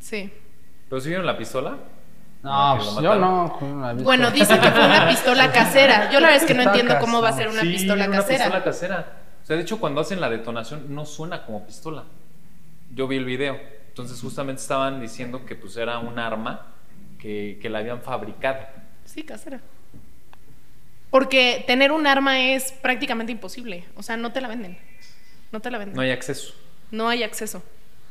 [0.00, 0.32] Sí.
[0.88, 1.77] ¿Pero si vieron la pistola?
[2.42, 3.59] No, lo pues yo no.
[4.03, 6.11] Bueno, dicen que fue una pistola casera.
[6.11, 8.16] Yo la verdad es que no entiendo cómo va a ser una Sí, pistola una
[8.18, 8.44] casera.
[8.44, 9.12] pistola casera.
[9.42, 12.05] O sea, de hecho, cuando hacen la detonación no suena como pistola.
[12.94, 13.59] Yo vi el video.
[13.88, 16.66] Entonces, justamente estaban diciendo que pues era un arma
[17.18, 18.59] que, que la habían fabricado.
[19.05, 19.61] Sí, casera.
[21.11, 23.85] Porque tener un arma es prácticamente imposible.
[23.96, 24.79] O sea, no te la venden.
[25.51, 25.96] No te la venden.
[25.96, 26.55] No hay acceso.
[26.90, 27.62] No hay acceso.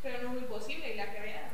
[0.03, 1.47] Pero no es muy posible, y la crearon.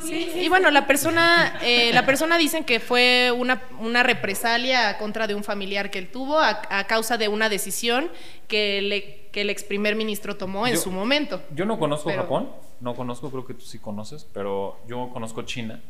[0.00, 5.26] Sí, y bueno, la persona, eh, la persona dicen que fue una, una represalia contra
[5.26, 8.10] de un familiar que él tuvo a, a causa de una decisión
[8.48, 11.42] que, le- que el ex primer ministro tomó en Yo- su momento.
[11.54, 15.42] Yo no conozco Pero- Japón, no conozco, creo que tú sí conoces, pero yo conozco
[15.42, 15.80] China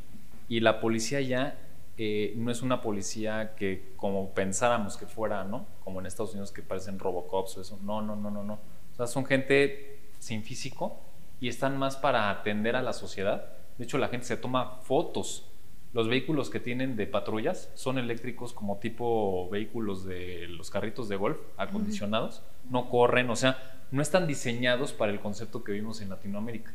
[0.48, 1.56] y la policía ya
[1.98, 5.66] eh, no es una policía que como pensáramos que fuera, ¿no?
[5.84, 7.78] Como en Estados Unidos que parecen Robocops o eso.
[7.82, 8.54] No, no, no, no, no.
[8.54, 10.98] O sea, son gente sin físico
[11.42, 13.46] y están más para atender a la sociedad.
[13.76, 15.48] De hecho, la gente se toma fotos.
[15.92, 21.16] Los vehículos que tienen de patrullas son eléctricos como tipo vehículos de los carritos de
[21.16, 22.42] golf acondicionados.
[22.70, 26.72] No corren, o sea, no están diseñados para el concepto que vimos en Latinoamérica.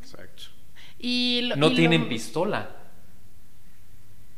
[0.00, 0.44] Exacto.
[0.98, 2.76] Y lo- No y lo- tienen pistola.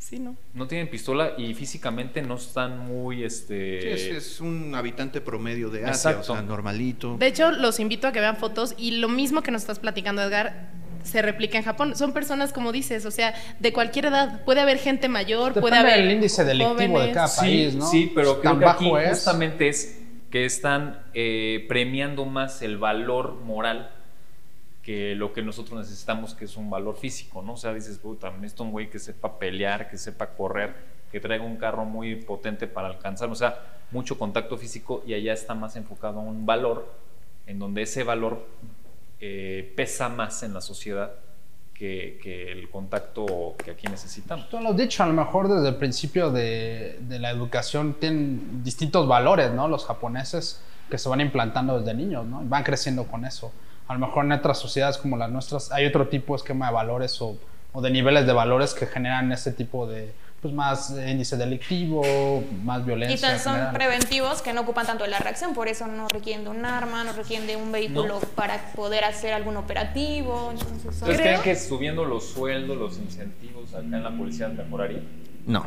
[0.03, 0.37] Sí, ¿no?
[0.53, 5.71] No tienen pistola y físicamente no están muy Sí, este es, es un habitante promedio
[5.71, 6.33] de Asia, Exacto.
[6.33, 7.17] o sea, normalito.
[7.19, 10.21] De hecho, los invito a que vean fotos y lo mismo que nos estás platicando,
[10.21, 10.71] Edgar,
[11.05, 11.95] se replica en Japón.
[11.95, 14.45] Son personas, como dices, o sea, de cualquier edad.
[14.45, 17.89] Puede haber gente mayor, puede haber del índice delictivo de cada sí, país, ¿no?
[17.89, 19.11] sí, pero creo Tan que aquí es.
[19.11, 20.01] justamente es
[20.33, 23.93] que están eh, premiando más el valor moral
[24.83, 27.53] que lo que nosotros necesitamos, que es un valor físico, ¿no?
[27.53, 30.75] O sea, dices, puta, necesito un güey que sepa pelear, que sepa correr,
[31.11, 33.61] que traiga un carro muy potente para alcanzar, o sea,
[33.93, 36.93] mucho contacto físico y allá está más enfocado a un valor,
[37.47, 38.45] en donde ese valor
[39.21, 41.13] eh, pesa más en la sociedad
[41.75, 44.49] que, que el contacto que aquí necesitamos.
[44.49, 48.65] Tú lo has dicho, a lo mejor desde el principio de, de la educación tienen
[48.65, 49.69] distintos valores, ¿no?
[49.69, 52.43] Los japoneses que se van implantando desde niños, ¿no?
[52.45, 53.53] Van creciendo con eso.
[53.93, 56.73] A lo mejor en otras sociedades como las nuestras hay otro tipo de esquema de
[56.73, 57.37] valores o,
[57.75, 62.03] o de niveles de valores que generan este tipo de, pues más índice delictivo,
[62.65, 63.15] más violencia.
[63.17, 63.75] Y tan- son general.
[63.75, 67.05] preventivos que no ocupan tanto de la reacción, por eso no requieren de un arma,
[67.05, 70.53] no requieren de un vehículo para poder hacer algún operativo.
[70.53, 75.01] Entonces, ¿Ustedes creen que subiendo los sueldos, los incentivos acá en la policía mejoraría?
[75.47, 75.67] No.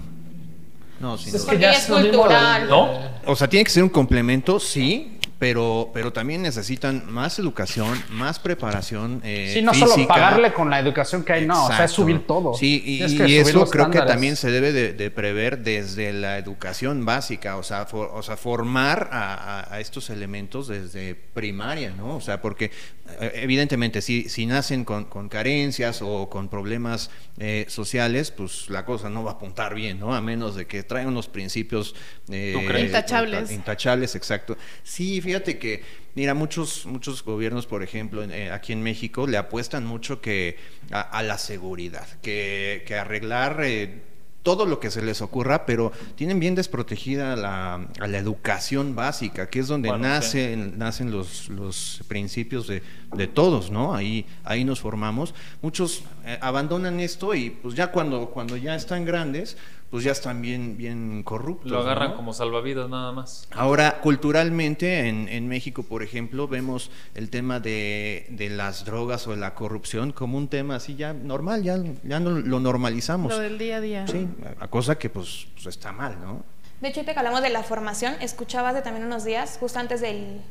[1.00, 2.70] No, sin Es que ya es cultural.
[2.70, 2.90] ¿No?
[3.28, 8.40] O sea, tiene que ser un complemento, sí, pero, pero también necesitan más educación, más
[8.40, 9.22] preparación.
[9.24, 12.26] Eh, Sí, no solo pagarle con la educación que hay, no, o sea, es subir
[12.26, 12.54] todo.
[12.54, 13.04] Sí, y,
[13.38, 17.86] eso creo que también se debe de, de prever desde la educación básica, o sea,
[17.86, 22.16] for- o sea formar a, a- a estos elementos desde primaria, ¿no?
[22.16, 22.72] O sea, porque
[23.20, 28.86] eh, evidentemente si, si nacen con, con carencias o con problemas eh, sociales, pues la
[28.86, 30.16] cosa no va a apuntar bien, ¿no?
[30.16, 31.94] A menos de que traigan unos principios
[32.30, 32.56] eh.
[32.86, 33.52] Intachables.
[33.52, 34.58] Intachables, exacto.
[34.84, 35.84] Sí, fíjate que,
[36.16, 40.58] mira, muchos, muchos gobiernos, por ejemplo, eh, aquí en México, le apuestan mucho que
[40.92, 44.02] a, a la seguridad, que, que arreglar eh,
[44.46, 49.50] todo lo que se les ocurra, pero tienen bien desprotegida la, a la educación básica,
[49.50, 52.84] que es donde Bueno, nacen, nacen los, los principios de,
[53.16, 53.96] de todos, ¿no?
[53.96, 55.34] Ahí, ahí nos formamos.
[55.64, 59.58] Muchos eh, abandonan esto y pues ya cuando, cuando ya están grandes,
[59.96, 61.72] pues ya están bien, bien corruptos.
[61.72, 62.16] Lo agarran ¿no?
[62.18, 63.48] como salvavidas nada más.
[63.52, 69.32] Ahora, culturalmente, en, en México, por ejemplo, vemos el tema de, de las drogas o
[69.32, 73.32] de la corrupción como un tema así ya normal, ya, ya no, lo normalizamos.
[73.32, 74.06] Lo del día a día.
[74.06, 74.28] Sí,
[74.60, 76.44] a, cosa que pues, pues está mal, ¿no?
[76.82, 80.42] De hecho, que hablamos de la formación, escuchaba hace también unos días, justo antes del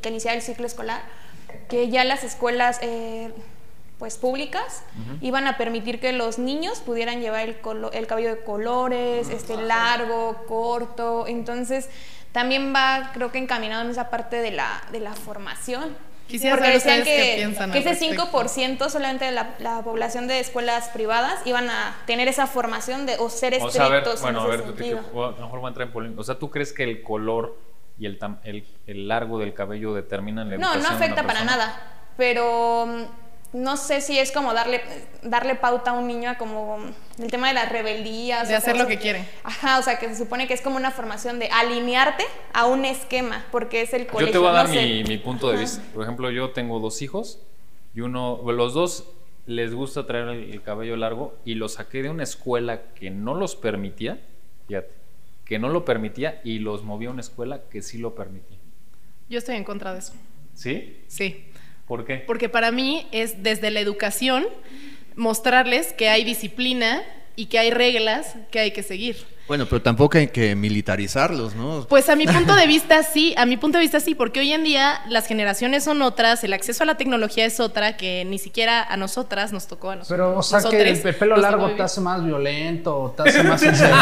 [0.00, 1.02] que iniciara el ciclo escolar,
[1.68, 3.32] que ya las escuelas eh,
[3.98, 4.82] pues públicas
[5.20, 9.56] iban a permitir que los niños pudieran llevar el, colo- el cabello de colores, este
[9.56, 11.26] largo, corto.
[11.26, 11.88] Entonces,
[12.32, 15.96] también va, creo que encaminado en esa parte de la, de la formación.
[16.26, 18.32] Quisiera Porque decían que, que al ese respecto.
[18.32, 23.16] 5% solamente de la, la población de escuelas privadas iban a tener esa formación de
[23.18, 25.36] o ser O estrictos sea, a ver, en bueno, a ver, te- o a lo
[25.36, 26.20] mejor voy a entrar en polémica.
[26.22, 27.56] O sea, ¿tú crees que el color
[27.98, 31.80] y el, el, el largo del cabello determinan la No, educación no afecta para nada,
[32.16, 33.02] pero mm,
[33.54, 34.82] no sé si es como darle,
[35.22, 36.76] darle pauta a un niño a como
[37.18, 38.48] el tema de las rebeldías.
[38.48, 39.24] De o hacer lo que quiere.
[39.44, 42.84] Ajá, o sea, que se supone que es como una formación de alinearte a un
[42.84, 44.26] esquema, porque es el colegio.
[44.26, 45.62] Yo te voy a dar no mi, mi punto de Ajá.
[45.62, 45.82] vista.
[45.94, 47.38] Por ejemplo, yo tengo dos hijos
[47.94, 49.04] y uno, los dos
[49.46, 53.34] les gusta traer el, el cabello largo y los saqué de una escuela que no
[53.34, 54.18] los permitía,
[54.66, 54.90] fíjate,
[55.44, 58.58] que no lo permitía y los moví a una escuela que sí lo permitía.
[59.28, 60.12] Yo estoy en contra de eso.
[60.54, 61.04] ¿Sí?
[61.06, 61.46] Sí.
[61.86, 62.16] ¿Por qué?
[62.16, 64.46] Porque para mí es desde la educación
[65.16, 67.02] mostrarles que hay disciplina
[67.36, 69.16] y que hay reglas que hay que seguir.
[69.46, 71.86] Bueno, pero tampoco hay que militarizarlos, ¿no?
[71.88, 74.52] Pues a mi punto de vista sí, a mi punto de vista sí, porque hoy
[74.52, 78.38] en día las generaciones son otras, el acceso a la tecnología es otra que ni
[78.38, 80.16] siquiera a nosotras nos tocó a nosotros.
[80.16, 83.98] Pero, o sea, que el pelo largo te hace más violento, te hace más inseguro.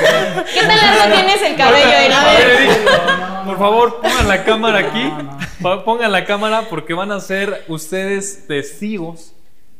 [0.00, 0.60] ¿qué?
[0.60, 3.58] ¿Qué tan largo tienes el cabello, Eric, No, no, por no.
[3.58, 5.04] favor, pongan la cámara aquí.
[5.04, 5.22] No,
[5.76, 5.84] no.
[5.84, 9.35] Pongan la cámara porque van a ser ustedes testigos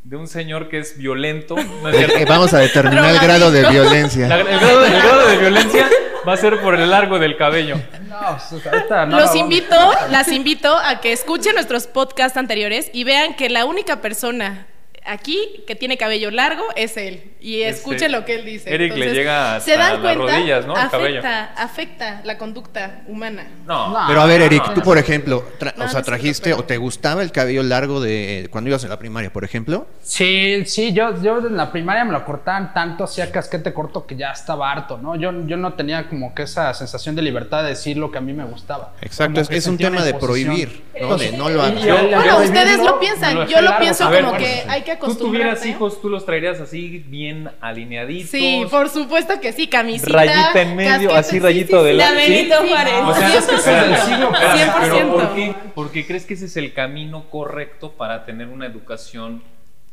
[0.07, 1.57] de un señor que es violento.
[1.57, 2.17] ¿no es cierto?
[2.17, 4.29] Eh, Vamos a determinar el grado de violencia.
[4.29, 5.89] La- el, grado, el grado de violencia
[6.27, 7.77] va a ser por el largo del cabello.
[8.09, 9.75] No, no Los invito,
[10.11, 14.67] las invito a que escuchen nuestros podcasts anteriores y vean que la única persona
[15.07, 17.23] aquí que tiene cabello largo es él.
[17.41, 18.75] Y Este, escuchen lo que él dice.
[18.75, 20.73] Eric le llega se hasta dan las cuenta, rodillas, ¿no?
[20.75, 21.23] El afecta, cabello.
[21.57, 23.47] afecta la conducta humana.
[23.67, 23.89] No.
[23.93, 24.05] No.
[24.09, 26.77] Pero a ver, Eric, no, tú por ejemplo, tra- No, o sea, trajiste o te
[26.77, 29.87] gustaba el cabello largo de cuando ibas en la primaria, por ejemplo.
[30.03, 34.17] Sí, sí, yo, yo en la primaria me lo cortaban tanto, hacía casquete corto que
[34.17, 35.15] ya estaba harto, ¿no?
[35.17, 38.21] Yo, yo no tenía como que esa sensación de libertad de decir lo que a
[38.21, 38.95] mí me gustaba.
[39.03, 41.17] Exacto, es, que es un tema de prohibir, ¿no?
[41.17, 41.85] De no lo hagas.
[41.85, 46.09] Bueno, ustedes lo piensan, yo lo pienso como que hay que Tú tuvieras hijos, tú
[46.09, 48.31] los traerías así bien alineaditos.
[48.31, 50.13] Sí, por supuesto que sí, camisita.
[50.13, 51.97] Rayita en medio, casquete, así sí, rayito sí, de sí.
[51.99, 52.93] la- La Benito Sí, Juárez.
[52.95, 53.55] no, O sea, 100%.
[53.59, 54.55] espérate, del siglo pasado.
[54.57, 55.13] espérate, pero 100%.
[55.13, 55.55] ¿por qué?
[55.75, 59.43] Porque crees que ese es el camino correcto para tener una educación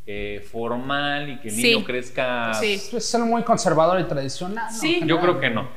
[0.06, 1.63] eh, formal y que el Sí.
[1.76, 2.54] niño crezca.
[2.56, 2.74] Sí.
[2.94, 4.66] Es ser muy conservador y tradicional.
[4.70, 4.78] ¿no?
[4.78, 5.00] Sí.
[5.06, 5.70] Yo creo que no.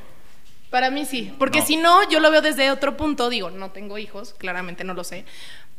[0.69, 1.65] Para mí sí, porque No.
[1.65, 5.05] si no, yo lo veo desde otro punto, digo, no tengo hijos, claramente no lo
[5.05, 5.23] sé,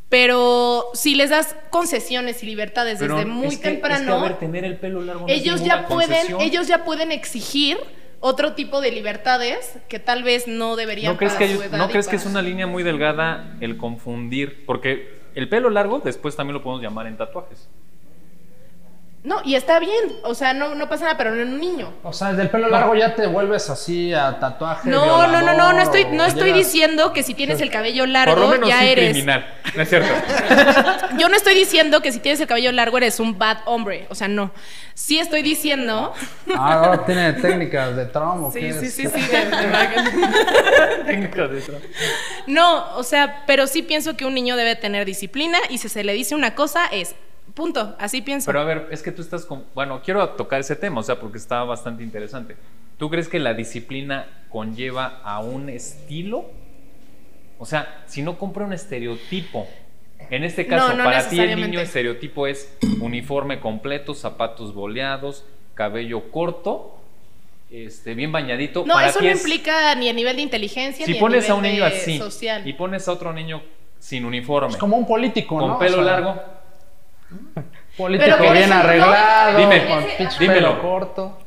[0.08, 4.12] pero si les das concesiones y libertades Pero desde muy es que- temprano, es que,
[4.12, 6.40] a ver, tener el pelo largo no ellos ya pueden, concesión.
[6.40, 7.76] ellos ya pueden exigir
[8.20, 11.12] otro tipo de libertades que tal vez no deberían.
[11.12, 14.64] ¿No crees, para que, ¿no crees que es una línea muy delgada el confundir?
[14.66, 17.68] Porque el pelo largo después también lo podemos llamar en tatuajes.
[19.28, 21.92] No, y está bien, o sea, no, no pasa nada, pero no en un niño.
[22.02, 24.88] O sea, del pelo largo ya te vuelves así a tatuaje.
[24.88, 28.04] No, no, no, no, no estoy, no estoy llegas- diciendo que si tienes el cabello
[28.04, 29.10] Por lo largo menos ya sí eres.
[29.10, 29.46] criminal.
[29.76, 30.08] No es cierto.
[31.18, 34.14] Yo no estoy diciendo que si tienes el cabello largo eres un bad hombre, o
[34.14, 34.50] sea, no.
[34.94, 36.14] Sí estoy diciendo.
[36.56, 38.44] Ah, ahora tiene técnicas de Trump.
[38.44, 38.94] ¿o Sí, qué sí, es?
[38.94, 39.20] sí, sí.
[39.26, 39.44] de-
[40.96, 41.80] de- Técnica de tra-
[42.46, 46.02] No, o sea, pero sí pienso que un niño debe tener disciplina y si se
[46.02, 47.14] le dice una cosa es
[47.58, 48.46] punto, así pienso.
[48.46, 49.64] Pero a ver, es que tú estás con...
[49.74, 52.56] Bueno, quiero tocar ese tema, o sea, porque está bastante interesante.
[52.96, 56.46] ¿Tú crees que la disciplina conlleva a un estilo?
[57.58, 59.66] O sea, si no compra un estereotipo,
[60.30, 65.44] en este caso, No, no para ti el niño estereotipo es uniforme completo, zapatos boleados,
[65.74, 66.94] cabello corto,
[67.70, 68.84] este, bien bañadito.
[68.86, 71.50] no, para eso ti no es- implica ni a nivel de inteligencia Si ni pones
[71.50, 72.66] a un nivel niño de así social.
[72.66, 73.62] y pones a otro niño
[73.98, 75.78] sin uniforme, Es como un político, con ¿no?
[75.78, 76.40] pelo O sea, largo,
[77.96, 80.80] Político Pero, bien arreglado, Dime, con ese- dímelo.
[80.80, 81.38] corto.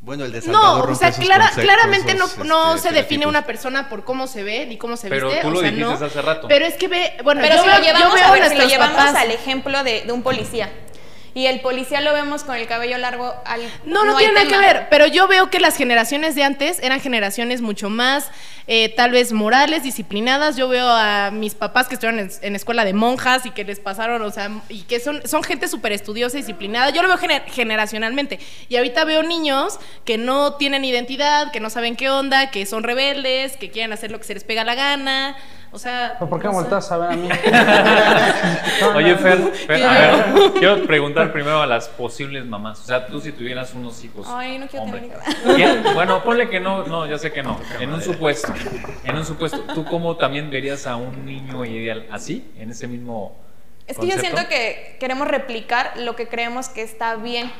[0.00, 3.88] Bueno, el No, o sea, clara- claramente no, esos, no este, se define una persona
[3.90, 5.42] por cómo se ve ni cómo se Pero viste.
[5.42, 6.06] tú o lo sea, dijiste no.
[6.06, 6.48] hace rato.
[6.48, 8.48] Pero es que ve, bueno, Pero yo si veo, lo llevamos, yo veo a ver,
[8.48, 10.70] si lo llevamos al ejemplo de, de un policía.
[11.38, 14.58] Y el policía lo vemos con el cabello largo al No, no, tiene nada que
[14.58, 18.28] ver, pero yo veo que las generaciones de antes eran generaciones mucho más,
[18.66, 20.56] eh, tal vez morales, disciplinadas.
[20.56, 23.78] Yo veo a mis papás que estuvieron en, en escuela de monjas y que les
[23.78, 26.90] pasaron, o sea, y que son, son gente súper estudiosa y disciplinada.
[26.90, 28.40] Yo lo veo gener- generacionalmente.
[28.68, 32.82] Y ahorita veo niños que no tienen identidad, que no saben qué onda, que son
[32.82, 35.36] rebeldes, que quieren hacer lo que se les pega la gana.
[35.70, 36.14] O sea.
[36.18, 37.28] ¿Pero por qué no volteas a ver a mí?
[38.96, 42.80] Oye, Fer, Fer, a ver, quiero preguntar primero a las posibles mamás.
[42.80, 44.26] O sea, tú si tuvieras unos hijos.
[44.28, 45.90] Ay, no quiero hombre, tener ¿qué?
[45.94, 47.58] Bueno, ponle que no, no, ya sé que no.
[47.80, 48.52] En un supuesto,
[49.04, 53.36] en un supuesto, ¿tú cómo también verías a un niño ideal así, en ese mismo
[53.86, 57.50] Es que yo siento que queremos replicar lo que creemos que está bien.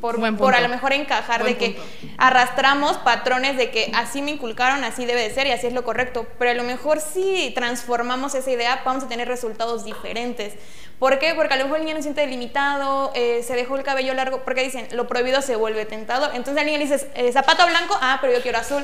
[0.00, 2.14] Por, por a lo mejor encajar Buen de que punto.
[2.18, 5.84] arrastramos patrones de que así me inculcaron, así debe de ser y así es lo
[5.84, 6.26] correcto.
[6.40, 10.54] Pero a lo mejor si transformamos esa idea, vamos a tener resultados diferentes.
[10.98, 11.34] ¿Por qué?
[11.34, 14.14] Porque a lo mejor el niño no se siente delimitado, eh, se dejó el cabello
[14.14, 16.30] largo, porque dicen, lo prohibido se vuelve tentador.
[16.34, 18.82] Entonces al niño le eh, zapato blanco, ah, pero yo quiero azul.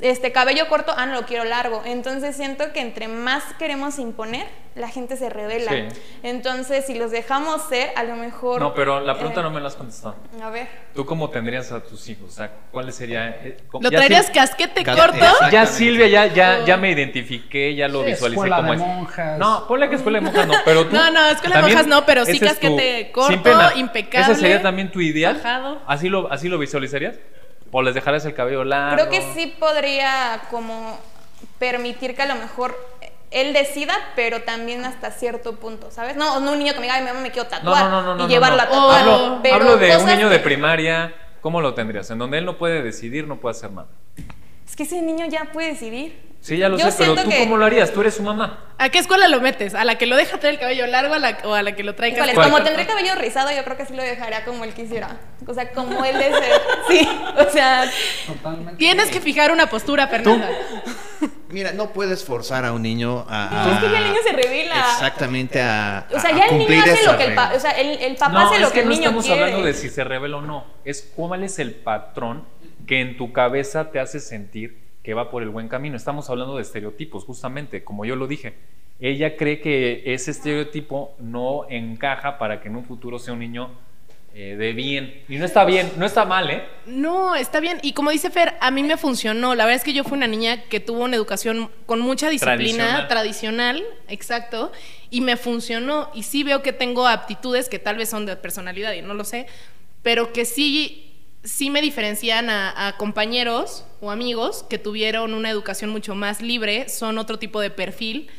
[0.00, 1.82] Este cabello corto, ah, no lo quiero largo.
[1.84, 4.46] Entonces siento que entre más queremos imponer,
[4.76, 5.72] la gente se revela.
[5.72, 5.82] Sí.
[6.22, 8.60] Entonces, si los dejamos ser, a lo mejor.
[8.60, 10.14] No, pero la pregunta eh, no me la has contestado.
[10.42, 10.68] A ver.
[10.94, 12.30] ¿Tú cómo tendrías a tus hijos?
[12.30, 13.28] O sea, ¿cuál sería?
[13.30, 15.24] eh, ¿Lo traerías casquete Cas- corto?
[15.50, 18.82] Ya Silvia, ya, ya, ya me identifiqué, ya lo Sí, visualicé escuela como de es.
[18.86, 19.38] monjas.
[19.38, 20.94] No, ponle que escuela de monjas no, pero tú.
[20.94, 24.32] No, no, escuela de también, monjas no, pero sí tu- casquete corto, sin pena, impecable,
[24.32, 25.34] ¿Ese sería también tu ideal?
[25.36, 25.80] bajado.
[25.86, 27.16] ¿Así lo, ¿Así lo visualizarías?
[27.72, 28.96] ¿O les dejarías el cabello largo?
[28.96, 30.98] Creo que sí podría como
[31.58, 32.76] permitir que a lo mejor
[33.30, 36.16] él decida, pero también hasta cierto punto, ¿sabes?
[36.16, 38.20] No, no un niño que me diga, "Ay, mamá, me quiero tatuar no, no, no.
[38.20, 38.62] y no, llevarlo no.
[38.62, 39.00] a tatuar.
[39.02, 41.14] Hablo, pero hablo de un niño de primaria.
[41.40, 42.10] ¿Cómo lo tendrías?
[42.10, 43.88] En donde él no puede decidir, no puede hacer nada.
[44.68, 46.28] Es que ese niño ya puede decidir.
[46.42, 47.92] Sí, ya lo Yo sé, pero siento tú que- cómo lo harías?
[47.92, 48.64] Tú eres su mamá.
[48.78, 49.74] ¿A qué escuela lo metes?
[49.74, 51.82] ¿A la que lo deja traer el cabello largo a la- o a la que
[51.84, 54.72] lo trae casquete como tendré cabello rizado, yo creo que sí lo dejaría como él
[54.72, 55.18] quisiera.
[55.46, 56.58] O sea, como él desea.
[56.88, 57.90] Sí, o sea,
[58.26, 58.76] Totalmente.
[58.76, 60.48] Tienes que fijar una postura, Fernanda.
[61.50, 63.72] Mira, no puedes forzar a un niño a.
[63.72, 64.74] es que ya el niño se revela.
[64.92, 66.06] Exactamente a.
[66.14, 67.42] O sea, a ya el niño cumplir hace esa lo que el regla.
[67.42, 69.02] papá, o sea, el, el papá no, hace es lo que, que el no niño
[69.04, 69.42] estamos quiere.
[69.42, 70.64] hablando de si se revela o no.
[70.84, 72.44] Es cuál es el patrón
[72.86, 75.96] que en tu cabeza te hace sentir que va por el buen camino.
[75.96, 78.54] Estamos hablando de estereotipos, justamente, como yo lo dije.
[79.00, 83.70] Ella cree que ese estereotipo no encaja para que en un futuro sea un niño
[84.34, 85.22] eh, de bien.
[85.28, 86.64] Y no está bien, no está mal, ¿eh?
[86.86, 87.78] No, está bien.
[87.82, 89.54] Y como dice Fer, a mí me funcionó.
[89.54, 93.06] La verdad es que yo fui una niña que tuvo una educación con mucha disciplina,
[93.06, 93.08] Tradicional.
[93.08, 94.72] tradicional, exacto,
[95.10, 96.10] y me funcionó.
[96.14, 99.24] Y sí veo que tengo aptitudes que tal vez son de personalidad y no lo
[99.24, 99.46] sé,
[100.02, 101.12] pero que sí,
[101.42, 106.88] sí me diferencian a, a compañeros o amigos que tuvieron una educación mucho más libre,
[106.88, 108.30] son otro tipo de perfil.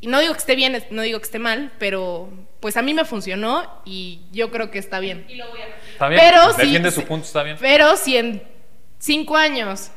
[0.00, 2.28] Y no digo que esté bien, no digo que esté mal, pero
[2.60, 5.26] pues a mí me funcionó y yo creo que está bien.
[5.92, 6.20] Está bien.
[6.22, 7.56] Pero sí- Defiende su sí- punto, está bien.
[7.60, 8.42] Pero si en
[8.98, 9.90] cinco años,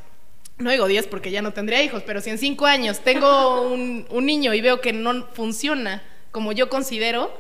[0.58, 4.06] no digo diez porque ya no tendría hijos, pero si en cinco años tengo un,
[4.10, 7.32] un niño y veo que no funciona como yo considero,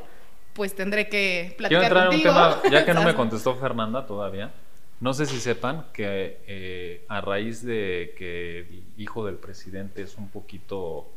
[0.53, 4.05] pues tendré que Quiero platicar entrar en un tema, ya que no me contestó Fernanda
[4.05, 4.51] todavía.
[4.99, 10.17] No sé si sepan que eh, a raíz de que el hijo del presidente es
[10.17, 11.09] un poquito...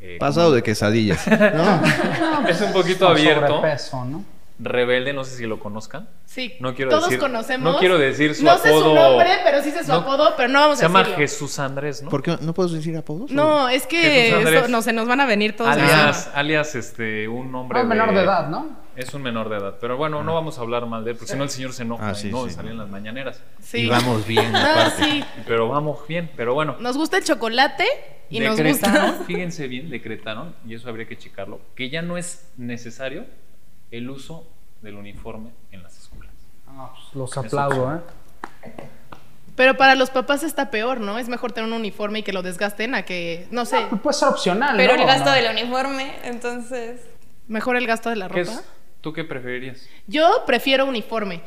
[0.00, 1.26] eh, Pasado como- de quesadillas.
[1.28, 2.48] No.
[2.48, 3.56] es un poquito abierto.
[3.56, 4.24] sobrepeso, ¿no?
[4.58, 6.08] Rebelde, no sé si lo conozcan.
[6.24, 7.72] Sí, No quiero todos decir- conocemos.
[7.74, 8.94] no quiero decir su No sé su apodo.
[8.94, 11.18] nombre, pero sí sé su No, apodo, pero no vamos Se a llama decirlo.
[11.18, 12.08] Jesús Andrés, ¿no?
[12.10, 13.30] ¿Por qué no puedes decir apodos?
[13.30, 15.70] No, es que eso- no, se nos van a venir todos.
[15.70, 18.84] alias, alias este, un hombre Ah, menor de edad, ¿no?
[18.96, 19.74] Es un menor de edad.
[19.78, 21.82] Pero bueno, no vamos a hablar mal de él, porque si no el señor se
[21.82, 22.54] enoja Ah, y sí, no sí.
[22.54, 23.42] salían las mañaneras.
[23.60, 23.80] Sí.
[23.80, 25.04] Y vamos bien, Ah, aparte.
[25.04, 25.24] sí.
[25.46, 26.76] Pero vamos bien, pero bueno.
[26.80, 27.84] Nos gusta el chocolate
[28.30, 29.24] y nos decretaron, gusta.
[29.26, 33.26] fíjense bien, decretaron, y eso habría que checarlo, que ya no es necesario
[33.90, 34.46] el uso
[34.82, 36.34] del uniforme en las escuelas.
[36.68, 38.00] Ah, pues, los aplaudo, ¿eh?
[39.54, 41.18] Pero para los papás está peor, ¿no?
[41.18, 44.14] Es mejor tener un uniforme y que lo desgasten a que, no sé, Pues puede
[44.18, 45.00] ser opcional, Pero ¿no?
[45.00, 45.32] el gasto ¿No?
[45.32, 47.00] del uniforme, entonces.
[47.48, 48.58] mejor el gasto de la ¿Qué ropa.
[48.60, 48.64] es?
[49.06, 49.78] ¿Tú qué preferirías?
[50.08, 51.40] Yo prefiero uniforme.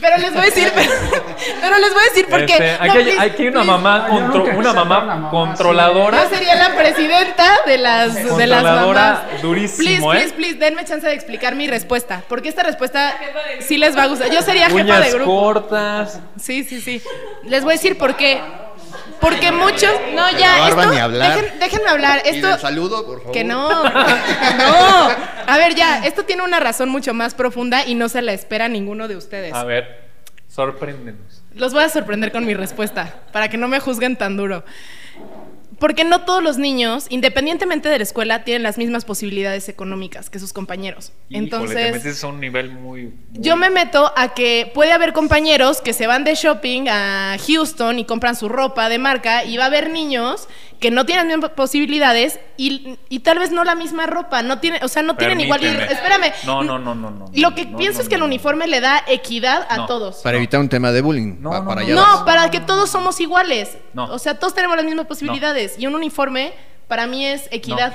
[0.00, 0.90] Pero les voy a decir, pero,
[1.60, 2.52] pero les voy a decir por qué.
[2.54, 3.70] Este, aquí, No, hay, please, aquí hay una please.
[3.70, 6.24] mamá, Ah, contro- una mamá ser una mamá, controladora.
[6.24, 9.42] Yo sería la presidenta de las, de las Controladora mamás.
[9.42, 10.10] durísimo, please, ¿eh?
[10.10, 12.24] Please, please, denme chance de explicar mi respuesta.
[12.28, 13.16] Porque esta respuesta
[13.60, 14.32] sí les va a gustar.
[14.32, 15.40] Yo sería jefa Uñas de grupo.
[15.40, 16.20] cortas.
[16.36, 17.00] Sí, sí, sí.
[17.44, 18.40] Les voy a decir por qué.
[19.20, 19.90] Porque muchos.
[20.14, 20.68] No, ya.
[20.68, 21.38] Esto, ni hablar.
[21.38, 22.22] dejen- déjenme hablar.
[22.24, 22.48] Y Esto.
[22.48, 23.32] del saludo, por favor.
[23.32, 25.08] Que no, no.
[25.46, 28.68] A ver, ya, esto tiene una razón mucho más profunda y no se la espera
[28.68, 29.54] ninguno de ustedes.
[29.54, 30.02] A ver,
[30.48, 31.42] sorpréndenos.
[31.54, 34.64] Los voy a sorprender con mi respuesta, para que no me juzguen tan duro.
[35.78, 40.38] Porque no todos los niños, independientemente de la escuela, tienen las mismas posibilidades económicas que
[40.38, 41.12] sus compañeros.
[41.28, 43.02] Híjole, te Entonces, metes a un nivel muy.
[43.04, 47.36] muy- yo me meto a que puede haber compañeros que se van de shopping a
[47.46, 50.48] Houston y compran su ropa de marca y va a haber niños
[50.80, 54.58] que no tienen las mismas posibilidades y, y tal vez no la misma ropa, no
[54.60, 55.60] tienen, o sea, no tienen igual.
[55.60, 55.92] Permíteme.
[55.92, 56.32] espérame.
[56.46, 57.26] No, no, no, no, no.
[57.34, 59.86] Lo que no, pienso no, es que el uniforme le da equidad a No.
[59.86, 60.18] todos.
[60.18, 61.36] Para evitar un tema de bullying.
[61.40, 61.86] No, pa- no, para no.
[61.86, 62.22] allá No, vas.
[62.22, 63.76] para que todos somos iguales.
[63.92, 64.04] No.
[64.12, 65.78] O sea, todos tenemos las mismas posibilidades.
[65.78, 66.52] Y un uniforme,
[66.86, 67.92] para mí, es equidad.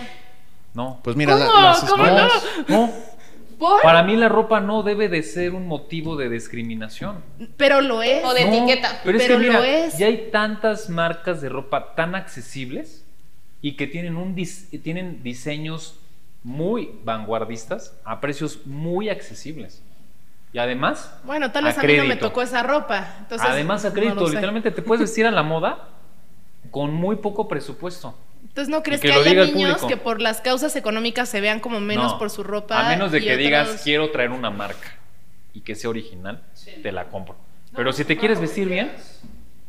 [0.74, 1.00] No.
[1.04, 1.62] Pues mira, la- ¿Cómo?
[1.62, 2.06] las ¿Cómo
[2.68, 2.92] No.
[3.58, 3.82] ¿Por?
[3.82, 7.24] Para mí la ropa no debe de ser un motivo de discriminación.
[7.58, 8.24] Pero lo es.
[8.26, 9.02] O de No, etiqueta.
[9.04, 9.98] Pero, es Pero que lo mira, es.
[9.98, 13.06] ya hay tantas marcas de ropa tan accesibles
[13.62, 16.00] y que tienen, un dis- tienen diseños
[16.44, 19.82] muy vanguardistas a precios muy accesibles.
[20.52, 23.16] Y además, Bueno, tal vez a, a mí no me tocó esa ropa.
[23.22, 24.34] Entonces, además a no crédito, lo sé.
[24.34, 25.88] literalmente te puedes vestir a la moda
[26.70, 28.16] con muy poco presupuesto.
[28.44, 31.80] Entonces, ¿no crees que que, haya niños que por las causas económicas se vean como
[31.80, 32.86] menos No, por su ropa?
[32.86, 34.96] A menos de que digas, quiero traer una marca
[35.54, 36.44] y que sea original,
[36.82, 37.36] te la compro.
[37.76, 38.92] Pero si te quieres vestir bien,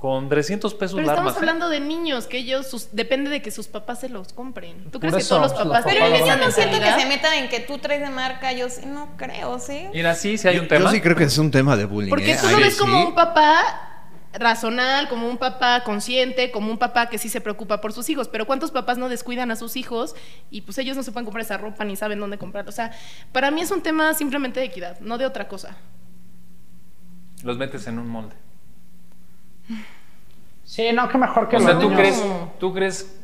[0.04, 3.50] con 300 pesos Pero la estamos hablando de niños, que ellos, sus- depende de que
[3.50, 4.90] sus papás se los compren.
[4.90, 7.06] ¿Tú crees que eso, todos los los papás papás Pero el no siento que se
[7.06, 8.52] meta en que tú traes de marca.
[8.52, 9.86] Yo sí, no creo, ¿sí?
[9.94, 10.90] Mira, sí, sí hay un Yo tema.
[10.90, 12.10] sí creo que es un tema de bullying.
[12.10, 12.38] Porque ¿eh?
[12.38, 12.80] tú lo ves sí.
[12.80, 13.93] como un papá
[14.38, 18.28] razonal, como un papá consciente, como un papá que sí se preocupa por sus hijos,
[18.28, 20.14] pero ¿cuántos papás no descuidan a sus hijos
[20.50, 22.68] y pues ellos no se pueden comprar esa ropa ni saben dónde comprarla?
[22.68, 22.92] O sea,
[23.32, 25.76] para mí es un tema simplemente de equidad, no de otra cosa.
[27.42, 28.34] Los metes en un molde.
[30.64, 31.98] Sí, no, que mejor que O los sea, tú niños.
[32.00, 32.24] crees,
[32.58, 33.20] tú crees,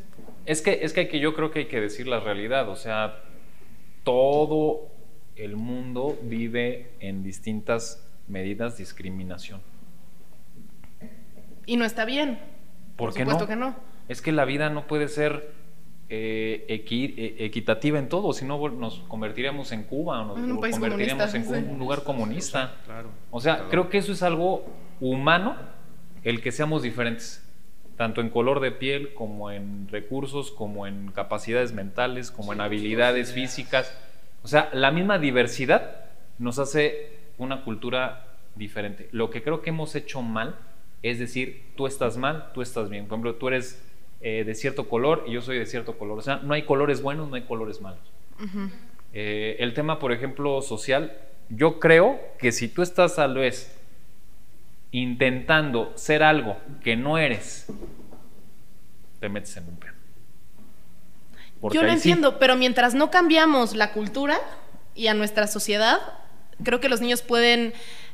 [0.47, 2.69] es que, es que hay que yo creo que hay que decir la realidad.
[2.69, 3.23] O sea,
[4.05, 4.89] todo
[5.37, 9.61] el mundo vive en distintas medidas de discriminación.
[11.71, 12.41] Y no está bien.
[12.97, 13.49] ¿Por, qué supuesto no?
[13.49, 13.77] que no.
[14.09, 15.53] Es que la vida no puede ser
[16.09, 20.51] eh, equi- eh, equitativa en todo, si no nos convertiríamos en Cuba o nos En
[20.51, 22.75] un país convertiríamos en un lugar comunista.
[22.87, 23.11] Claro.
[23.31, 23.71] O sea, Claro.
[23.71, 24.67] creo que eso es algo
[25.01, 25.55] humano,
[26.25, 27.49] el que seamos diferentes,
[27.97, 33.33] tanto en color de piel, como en recursos, como en capacidades mentales, como en habilidades
[33.33, 33.97] físicas.
[34.43, 36.07] O sea, la misma diversidad
[36.39, 39.09] nos hace una cultura diferente.
[39.13, 40.57] Lo que creo que hemos hecho mal
[41.03, 43.07] es decir, tú estás mal, tú estás bien.
[43.07, 43.83] Por ejemplo, tú eres
[44.21, 46.19] eh, de cierto color y yo soy de cierto color.
[46.19, 48.01] O sea, no hay colores buenos, no hay colores malos.
[49.13, 51.17] Eh, el tema, por ejemplo, social,
[51.49, 53.77] yo creo que si tú estás tal vez
[54.93, 57.67] intentando ser algo que no eres,
[59.21, 59.93] te metes en un pedo.
[61.61, 64.39] Porque Yo lo sí, entiendo, pero mientras no cambiamos la cultura
[64.95, 65.99] y a nuestra sociedad,
[66.65, 67.73] creo que los niños pueden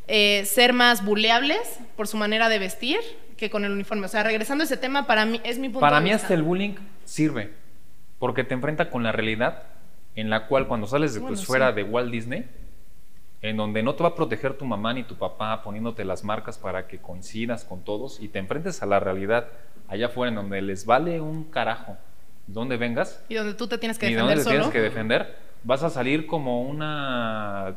[0.09, 2.99] eh, ser más buleables por su manera de vestir
[3.36, 4.07] que con el uniforme.
[4.07, 6.24] O sea, regresando a ese tema, para mí es mi punto Para de mí vista.
[6.26, 6.74] hasta el bullying
[7.05, 7.53] sirve,
[8.18, 9.64] porque te enfrenta con la realidad
[10.14, 11.76] en la cual cuando sales de tu Bueno, esfera sí.
[11.76, 12.49] de Walt Disney,
[13.42, 16.57] en donde no te va a proteger tu mamá ni tu papá poniéndote las marcas
[16.57, 19.49] para que coincidas con todos y te enfrentes a la realidad
[19.88, 21.99] allá afuera en donde les vale un carajo
[22.47, 24.70] donde vengas Y donde tú te tienes que y de defender dónde te solo.
[24.70, 27.74] tienes que defender, vas a salir como una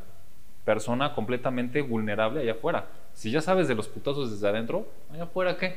[0.74, 2.86] persona completamente vulnerable allá afuera.
[3.16, 5.76] Si ya sabes de los putazos desde adentro, allá afuera qué?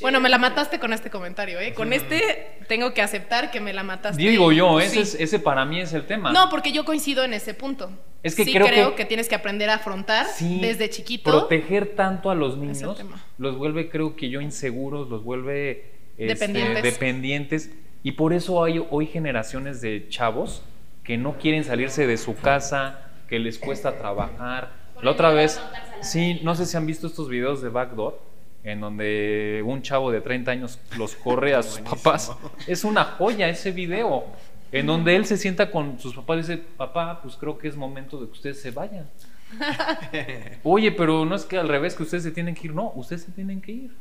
[0.00, 1.74] Bueno, me la mataste con este comentario, ¿eh?
[1.74, 4.22] Con este tengo que aceptar que me la mataste.
[4.22, 4.86] Digo yo, Sí.
[4.86, 6.32] ese, es- ese para mí es el tema.
[6.32, 7.90] No, porque yo coincido en ese punto.
[8.22, 9.04] Es que sí creo creo, que- que...
[9.04, 11.30] tienes que aprender a afrontar Sí, desde chiquito.
[11.30, 12.96] Proteger tanto a los niños
[13.36, 16.82] los vuelve, creo que yo, inseguros, los vuelve este, Dependientes.
[16.82, 17.70] dependientes.
[18.02, 20.62] Y por eso hay hoy generaciones de chavos
[21.04, 24.72] que no quieren salirse de su casa, que les cuesta trabajar.
[25.02, 25.60] La otra vez,
[26.00, 28.20] sí, no sé si han visto estos videos de Backdoor,
[28.64, 32.32] en donde un chavo de 30 años los corre a sus papás.
[32.66, 34.24] Es una joya ese video.
[34.70, 37.76] En donde él se sienta con sus papás y dice, papá, pues creo que es
[37.76, 39.08] momento de que ustedes se vayan.
[40.62, 42.74] Oye, pero no es que al revés, que ustedes se tienen que ir.
[42.74, 43.96] No, ustedes se tienen que ir.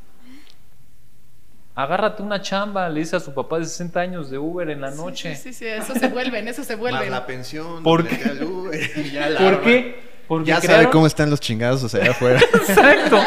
[1.80, 4.89] Agárrate una chamba, le dice a su papá de 60 años de Uber en la
[4.89, 5.36] noche.
[5.36, 7.11] Sí, sí, sí, eso se vuelven, eso se Más vuelven.
[7.11, 7.84] la pensión.
[7.84, 8.43] ¿Por qué?
[8.43, 9.61] Uber, y ya la ¿Por arma.
[9.63, 9.99] qué?
[10.28, 12.39] Porque Ya sabe cómo están los chingados allá afuera.
[12.41, 13.17] Exacto,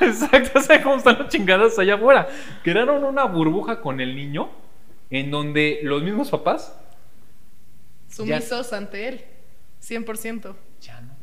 [0.00, 2.26] exacto, sabe cómo están las chingadas allá afuera.
[2.64, 4.50] Crearon una burbuja con el niño
[5.10, 6.74] en donde los mismos papás
[8.10, 9.24] Sumisos ante él.
[9.80, 10.54] 100%.
[10.80, 11.14] ya no.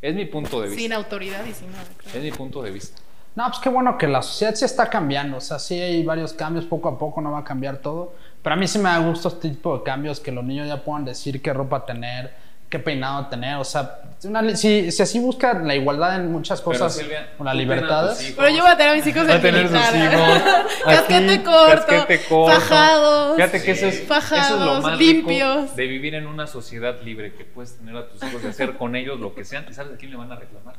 [0.00, 0.94] Es mi punto de Sin vista.
[0.96, 1.84] autoridad y sin nada.
[1.98, 2.16] claro.
[2.18, 3.00] Es mi punto de vista.
[3.40, 5.38] No, pues qué bueno que la sociedad sí está cambiando.
[5.38, 8.12] O sea, sí hay varios cambios, poco a poco no va a cambiar todo.
[8.42, 10.84] Pero a mí sí me da gusto este tipo de cambios, que los niños ya
[10.84, 12.34] puedan decir qué ropa tener,
[12.68, 13.56] qué peinado tener.
[13.56, 17.44] O sea, una si, si así buscan la igualdad en muchas Pero, cosas, Silvia, o
[17.44, 18.22] las tú ten a tus libertades.
[18.24, 18.34] hijos.
[18.36, 20.42] Pero yo voy a tener a mis hijos en tener sus hijos.
[20.84, 21.86] Casquete corto.
[21.86, 22.60] casquete corto.
[22.60, 23.36] Fajados.
[23.36, 25.62] Fíjate que eso es, eso es lo Fajados, más limpios.
[25.62, 28.76] rico de vivir en una sociedad libre, que puedes tener a tus hijos y hacer
[28.76, 29.64] con ellos lo que sean.
[29.66, 30.74] ¿Y sabes a quién le van a reclamar?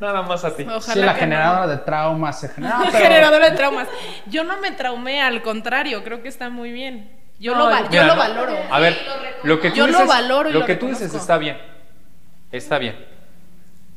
[0.00, 0.62] Nada más a ti.
[0.64, 2.78] Ojalá sí, la generadora de traumas se genera.
[2.78, 2.84] no.
[2.84, 3.88] No, pero- Generadora de traumas.
[4.26, 7.10] Yo no me traumé, al contrario, creo que está muy bien.
[7.38, 8.54] Yo, lo, val- Mira, yo lo valoro.
[8.70, 8.98] A ver,
[9.44, 11.58] lo que tú Yo lo dices, valoro y lo lo que tú dices está bien.
[12.52, 12.96] Está bien.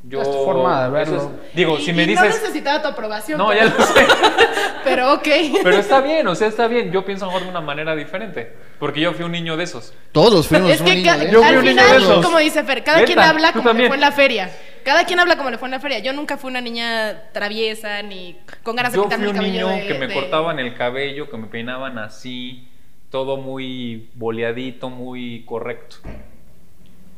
[0.06, 1.32] Yo, Es tu forma de eso verlo.
[1.46, 2.24] es- digo, Y- si me y dices.
[2.28, 3.38] No necesitaba tu aprobación.
[3.38, 4.06] No, pero- ya lo sé.
[4.84, 5.28] Pero ok.
[5.62, 6.92] Pero está bien, o sea, está bien.
[6.92, 8.52] Yo pienso mejor de una manera diferente.
[8.78, 9.94] Porque yo fui un niño de esos.
[10.12, 12.24] Todos fuimos es un que niño de Yo fui al un niño de final, esos.
[12.26, 14.50] como dice Fer, cada quien habla como le fue en la feria.
[14.84, 16.00] Cada quien habla como le fue en la feria.
[16.00, 19.36] Yo nunca fui una niña traviesa ni con ganas de Yo fui quitarme el un
[19.36, 19.68] cabello.
[19.70, 22.68] niño de- que me de- cortaban el cabello, que me peinaban así,
[23.10, 25.96] todo muy boleadito, muy correcto.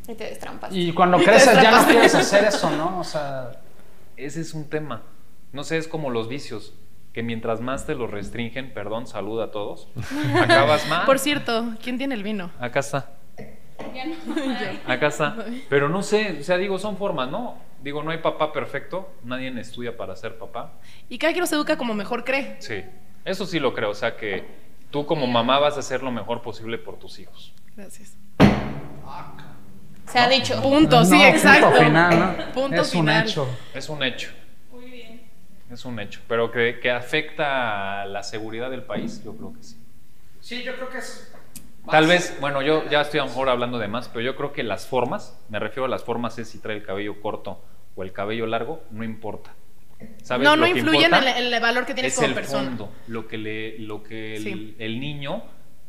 [0.09, 0.75] Y te destrampas.
[0.75, 2.99] Y cuando creces ya no quieres hacer eso, ¿no?
[3.01, 3.53] O sea,
[4.17, 5.03] Ese es un tema.
[5.53, 6.75] No sé, es como los vicios,
[7.13, 9.89] que mientras más te los restringen, perdón, salud a todos,
[10.39, 11.07] acabas más.
[11.07, 12.51] Por cierto, ¿quién tiene el vino?
[12.61, 13.13] Acá está.
[14.87, 15.37] Acá está.
[15.69, 17.57] Pero no sé, o sea, digo, son formas, ¿no?
[17.83, 20.73] Digo, no hay papá perfecto, nadie estudia para ser papá.
[21.09, 22.57] Y cada quien se educa como mejor cree.
[22.59, 22.83] Sí,
[23.25, 24.45] eso sí lo creo, o sea que
[24.91, 27.55] tú como mamá vas a hacer lo mejor posible por tus hijos.
[27.77, 28.17] Gracias.
[30.11, 30.61] Se ha dicho.
[30.63, 31.67] Punto, sí, no, exacto.
[31.71, 32.53] Punto final, ¿no?
[32.53, 33.23] Punto es final.
[33.23, 33.49] un hecho.
[33.75, 34.31] Es un hecho.
[34.71, 35.23] Muy bien.
[35.71, 39.63] Es un hecho, pero que, que afecta a la seguridad del país, yo creo que
[39.63, 39.77] sí.
[40.41, 41.33] Sí, yo creo que es.
[41.91, 44.53] Tal vez, bueno, yo ya estoy a lo mejor hablando de más, pero yo creo
[44.53, 47.63] que las formas, me refiero a las formas es si trae el cabello corto
[47.95, 49.53] o el cabello largo, no importa.
[50.23, 50.45] ¿Sabes?
[50.45, 52.69] No, Lo no que influye en el, el valor que tienes es como el persona.
[52.69, 54.77] fondo, lo que, le, lo que el, Sí.
[54.79, 55.43] el niño,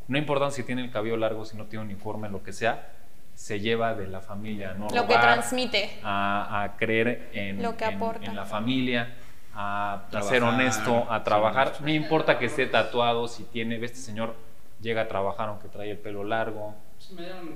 [0.07, 2.93] no importa si tiene el cabello largo, si no tiene uniforme, lo que sea,
[3.37, 5.99] se lleva de la familia, no Lo que transmite.
[6.03, 8.25] a, a creer en, Lo que en- aporta.
[8.25, 9.13] en la familia,
[9.53, 11.73] a, ser honesto, a trabajar.
[11.81, 14.33] No importa que esté tatuado, si tiene, ve este señor
[14.81, 16.73] llega a trabajar aunque trae el pelo largo.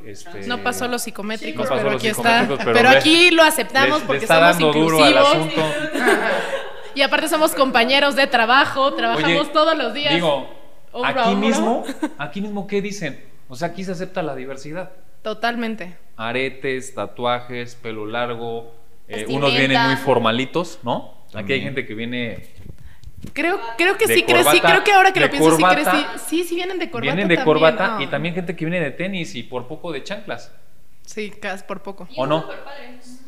[0.05, 2.47] Este, No pasó los psicométricos, no pasó pero los aquí está.
[2.73, 5.35] Pero, aquí lo aceptamos le- le porque está somos dando duro al inclusivos.
[5.35, 5.61] asunto.
[6.93, 10.13] Y aparte somos compañeros de trabajo, trabajamos Oye, todos los días.
[10.13, 10.47] Digo,
[11.05, 11.83] aquí mismo,
[12.19, 13.23] aquí mismo, ¿qué dicen?
[13.47, 14.91] O sea, aquí se acepta la diversidad.
[15.21, 15.97] Totalmente.
[16.17, 18.73] Aretes, tatuajes, pelo largo.
[19.07, 21.15] eh, unos vienen muy formalitos, ¿no?
[21.27, 21.63] Aquí hay También.
[21.63, 22.47] gente que viene
[23.33, 26.05] Creo, creo que De sí crecí, corbata, creo que ahora que lo pienso sí crecí.
[26.27, 27.45] Sí, sí vienen de corbata vienen de también.
[27.55, 30.51] corbata y también gente que viene de tenis y por poco de chanclas.
[31.05, 32.07] Sí, casi por poco.
[32.17, 32.47] ¿O no?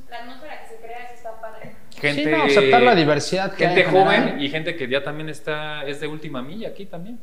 [0.10, 1.76] La atmósfera que se crea está padre.
[2.00, 4.24] Gente, Sí, no, aceptar la diversidad que hay gente general.
[4.26, 7.20] joven y gente que ya también está es de última milla aquí también.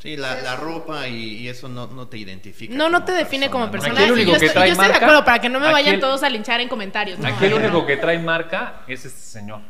[0.00, 2.74] Sí, la, la ropa y, y eso no, no te identifica.
[2.74, 3.98] No, no te define como persona, ¿no?
[3.98, 4.00] persona.
[4.00, 5.60] Aquí el Y único yo que estoy, trae yo estoy de acuerdo para que no
[5.60, 7.18] me vayan todos a linchar en comentarios.
[7.18, 7.86] No, Aquí el único no.
[7.86, 9.60] que trae marca es este señor.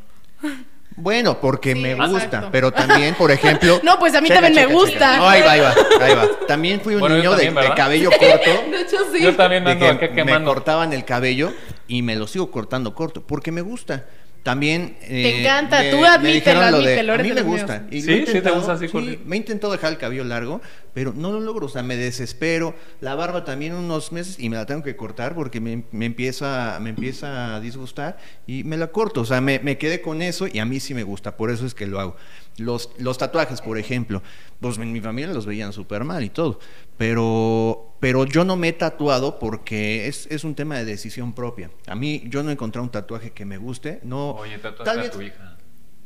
[0.96, 2.12] Bueno, porque Sí, me exacto.
[2.12, 3.80] gusta, pero también, por ejemplo...
[3.82, 5.16] No, pues a mí también me gusta.
[5.16, 6.28] No, ahí va, ahí va, ahí va.
[6.46, 8.70] También fui un Bueno, niño de, también, de cabello corto.
[8.70, 9.22] De hecho, sí.
[9.22, 10.52] Yo también de ando que acá me quemando.
[10.52, 11.52] cortaban el cabello
[11.88, 14.04] y me lo sigo cortando corto, porque me gusta.
[14.42, 14.96] También.
[15.02, 17.86] eh, encanta, me- tú admítelo, dijeron lo de- admítelo, A mí me gusta.
[17.90, 18.24] y ¿Sí?
[18.26, 20.62] ¿Sí te gusta así sí, me he intentado dejar el cabello largo,
[20.94, 21.66] pero no lo logro.
[21.66, 22.74] O sea, me desespero.
[23.02, 26.78] La barba también unos meses y me la tengo que cortar porque me, me empieza,
[26.80, 28.16] me empieza a disgustar
[28.46, 29.20] y me la corto.
[29.20, 31.36] O sea, me, me quedé con eso y a mí sí me gusta.
[31.36, 32.16] Por eso es que lo hago.
[32.56, 34.22] Los, los tatuajes, por ejemplo,
[34.60, 36.58] pues en mi familia los veían súper mal y todo.
[36.96, 41.70] Pero, pero yo no me he tatuado porque es, es un tema de decisión propia.
[41.86, 44.00] A mí, yo no he encontrado un tatuaje que me guste.
[44.02, 45.58] No, Oye, tatuaste a tu hija.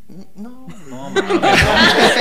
[0.06, 1.22] No, No, mames.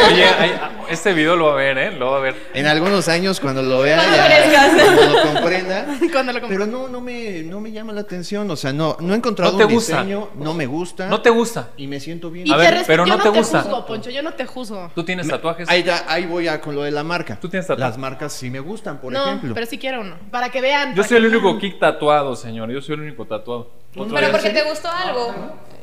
[0.10, 0.52] Oye, ay,
[0.90, 1.92] este video lo va a ver, ¿eh?
[1.92, 2.36] Lo va a ver.
[2.54, 5.86] En algunos años cuando lo vea Cuando ya, cuando lo comprenda.
[6.14, 8.50] Cuando lo Pero no, no me, no me llama la atención.
[8.50, 9.98] O sea, no, no he encontrado No te un gusta.
[10.02, 11.08] diseño, no me gusta.
[11.08, 11.72] ¿No te gusta?
[11.76, 12.48] y me siento bien.
[12.48, 13.62] Y A te ver, pero yo no te te gusta.
[13.64, 14.90] juzgo, Poncho, yo no te juzgo.
[14.96, 15.68] ¿Tú tienes tatuajes?
[15.70, 17.38] Ahí, ya- ahí voy a con lo de la marca.
[17.40, 17.90] ¿Tú tienes tatuajes?
[17.96, 19.54] Las marcas sí me gustan, por no, ejemplo.
[19.54, 20.16] pero sí quiero uno.
[20.32, 20.96] Para que vean.
[20.96, 22.72] Yo soy el único kick tatuado, señor.
[22.72, 23.72] Yo soy el único tatuado.
[23.94, 25.34] Pero porque te gustó algo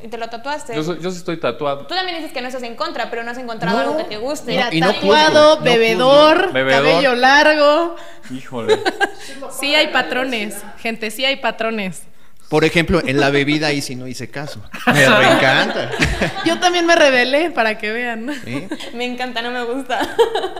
[0.08, 0.74] te lo tatuaste.
[0.74, 1.86] yo, soy- yo sí estoy tatuado.
[1.86, 3.82] Tú también dices que no estás en contra, pero no has encontrado No.
[3.84, 4.52] algo que te guste.
[4.52, 6.52] Mira, no tatuado, no bebedor.
[6.52, 6.82] Bebedor.
[6.84, 7.96] cabello largo.
[8.30, 8.78] Híjole.
[9.58, 12.02] Sí hay patrones, gente, sí hay patrones.
[12.50, 14.60] Por ejemplo, en la bebida ahí sí no hice caso.
[14.86, 15.90] Me reencanta.
[16.44, 18.28] Yo también me rebelé para que vean.
[18.44, 18.68] ¿Eh?
[18.94, 20.00] Me encanta, no me gusta.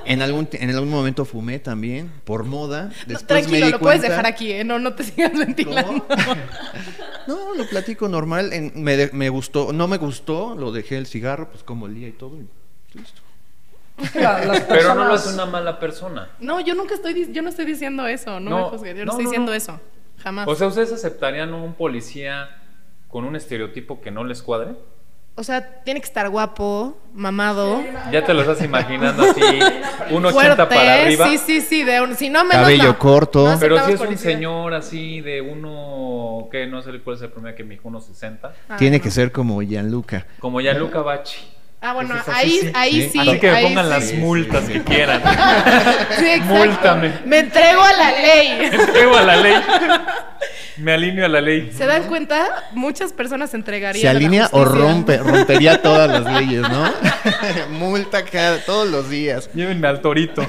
[0.06, 2.84] En algún, en algún momento fumé también, por moda.
[2.84, 4.62] No, Después me tranquilo, di lo puedes dejar aquí, ¿eh?
[4.64, 6.06] No, no te sigas ventilando.
[7.26, 8.52] No, lo platico normal.
[8.52, 12.08] en- me, de- me gustó, no me gustó, lo dejé el cigarro, pues como olía
[12.08, 12.36] y todo.
[12.36, 13.20] y listo.
[14.14, 16.28] La- las Pero no lo hace una mala persona.
[16.40, 19.06] No, yo nunca estoy, yo no estoy diciendo eso, no, No, me juzgues, yo no,
[19.06, 19.56] no, estoy diciendo no.
[19.56, 19.80] eso,
[20.22, 20.46] jamás.
[20.48, 22.50] O sea, ¿ustedes aceptarían un policía
[23.08, 24.72] con un estereotipo que no les cuadre?
[25.36, 27.80] O sea, tiene que estar guapo, mamado,
[28.12, 29.40] Ya te lo estás imaginando así,
[30.10, 31.28] un 80 fuerte, para arriba.
[31.28, 32.98] sí, sí, sí, de un, si no menos Cabello no.
[32.98, 33.48] corto.
[33.50, 37.30] No Pero si es un señor así de uno, que no sé cuál es el
[37.30, 39.02] promedio que me dijo, unos 60, Ah, Tiene no.
[39.04, 40.26] que ser como Gianluca.
[40.40, 41.38] como ya Luca Bachi.
[41.82, 42.70] Ah, bueno, Pues ahí, sí.
[42.74, 43.08] ahí Sí.
[43.10, 43.18] sí.
[43.20, 43.90] Así que me ahí pongan sí.
[43.90, 44.72] las multas sí.
[44.74, 45.22] que quieran.
[46.18, 46.54] Sí, exacto.
[46.54, 47.12] Múltame.
[47.24, 48.48] Me entrego a la ley.
[48.72, 49.54] Entrego a la ley.
[50.76, 51.70] Me alineo a la ley.
[51.74, 52.68] ¿Se dan cuenta?
[52.72, 54.02] Muchas personas se entregarían.
[54.02, 55.16] ¿Se a la alinea o rompe?
[55.18, 56.92] Rompería todas las leyes, ¿no?
[57.70, 59.48] Multa cada, todos los días.
[59.54, 60.44] Llévenme al torito.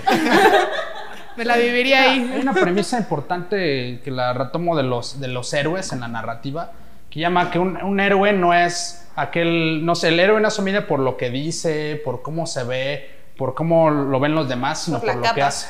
[1.38, 2.39] Me la viviría Hay ahí.
[2.41, 6.71] una premisa importante que la retomo de los, de los héroes en la narrativa,
[7.12, 10.62] que llama que un, un héroe no es aquel, no sé, el héroe no se
[10.62, 14.84] mide por lo que dice, por cómo se ve, por cómo lo ven los demás,
[14.84, 15.68] sino Por lo que hace.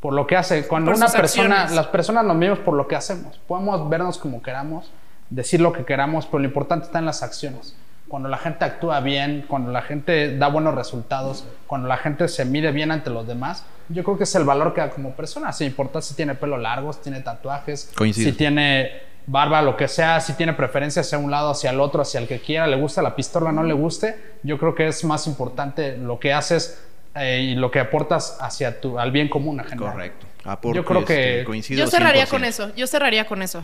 [0.00, 0.66] Por lo que hace.
[0.66, 1.72] Cuando Por una persona, acciones.
[1.76, 3.38] las personas nos medimos por lo que hacemos.
[3.46, 4.90] Podemos vernos como queramos,
[5.28, 7.76] decir lo que queramos, pero lo importante está en las acciones.
[8.08, 12.44] Cuando la gente actúa bien, cuando la gente da buenos resultados, cuando la gente se
[12.44, 15.52] mide bien ante los demás, yo creo que es el valor que da como persona.
[15.52, 18.30] Sin importar si tiene pelo largo, si tiene tatuajes, Coincido.
[18.30, 22.02] si tiene barba, lo que sea, si tiene preferencia hacia un lado, hacia el otro,
[22.02, 25.04] hacia el que quiera, le gusta la pistola, no le guste, yo creo que es
[25.04, 29.60] más importante lo que haces eh, y lo que aportas hacia tu, al bien común
[29.60, 29.92] en general.
[29.92, 30.26] Correcto.
[30.44, 32.30] Aporte, Yo creo que- este, coincido Yo cerraría 100%.
[32.30, 32.74] con eso.
[32.74, 33.62] Yo cerraría con eso.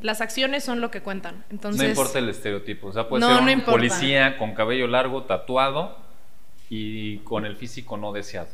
[0.00, 1.44] Las acciones son lo que cuentan.
[1.50, 2.88] Entonces, No importa el estereotipo.
[2.88, 5.98] O sea, puede No, ser un policía con cabello largo, tatuado
[6.70, 8.48] y con el físico no deseado.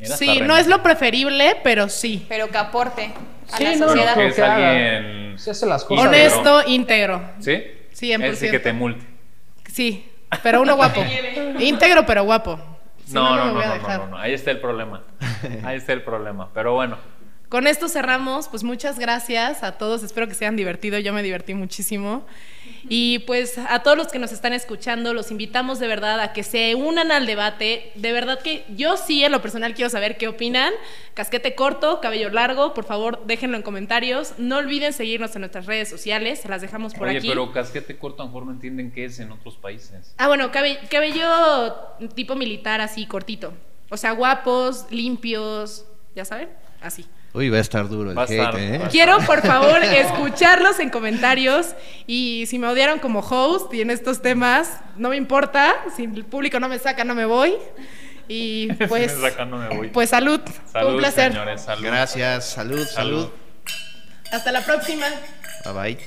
[0.00, 2.26] Sí, no es lo preferible, pero sí.
[2.28, 3.12] Pero que aporte
[3.52, 4.16] a Sí, la no, sociedad.
[4.16, 5.38] no, Que es alguien.
[5.38, 6.06] Si hace las cosas.
[6.06, 7.22] Honesto, íntegro.
[7.40, 7.62] ¿Sí?
[7.94, 8.24] 100%.
[8.24, 9.04] Es decir, que te multe.
[9.72, 10.06] Sí,
[10.42, 11.02] pero uno guapo.
[11.58, 12.58] Íntegro, pero guapo.
[13.06, 14.00] Si No, no, no, no, dejar.
[14.00, 15.02] no, no, Ahí está el problema.
[15.64, 16.50] Ahí está el problema.
[16.52, 16.98] Pero bueno.
[17.48, 21.22] Con esto cerramos, pues muchas gracias a todos, espero que se hayan divertido, yo me
[21.22, 22.26] divertí muchísimo.
[22.88, 26.42] Y pues a todos los que nos están escuchando, los invitamos de verdad a que
[26.42, 27.90] se unan al debate.
[27.96, 30.72] De verdad que yo sí, en lo personal, quiero saber qué opinan.
[31.14, 34.34] Casquete corto, cabello largo, por favor, déjenlo en comentarios.
[34.38, 37.28] No olviden seguirnos en nuestras redes sociales, se las dejamos por Oye, aquí.
[37.28, 40.14] pero casquete corto a lo mejor no entienden qué es en otros países.
[40.18, 41.74] Ah, bueno, cabe- cabello
[42.14, 43.52] tipo militar así, cortito.
[43.90, 47.06] O sea, guapos, limpios, ya saben, así.
[47.36, 48.80] Uy, va a estar duro el Va a hate, estar- ¿eh?
[48.90, 51.74] Quiero, por favor, escucharlos en comentarios
[52.06, 56.24] y si me odiaron como host y en estos temas, no me importa, si el
[56.24, 57.54] público no me saca, no me voy.
[58.28, 59.88] Y pues, Si me sacan, no me voy.
[59.90, 60.40] pues salud,
[60.72, 61.30] Salud, un placer.
[61.32, 61.60] señores.
[61.62, 61.84] Salud.
[61.84, 63.28] Gracias, salud, salud.
[63.28, 63.30] Salud.
[64.32, 65.06] Hasta la próxima.
[65.64, 65.98] Bye bye.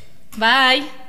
[0.82, 1.09] Bye.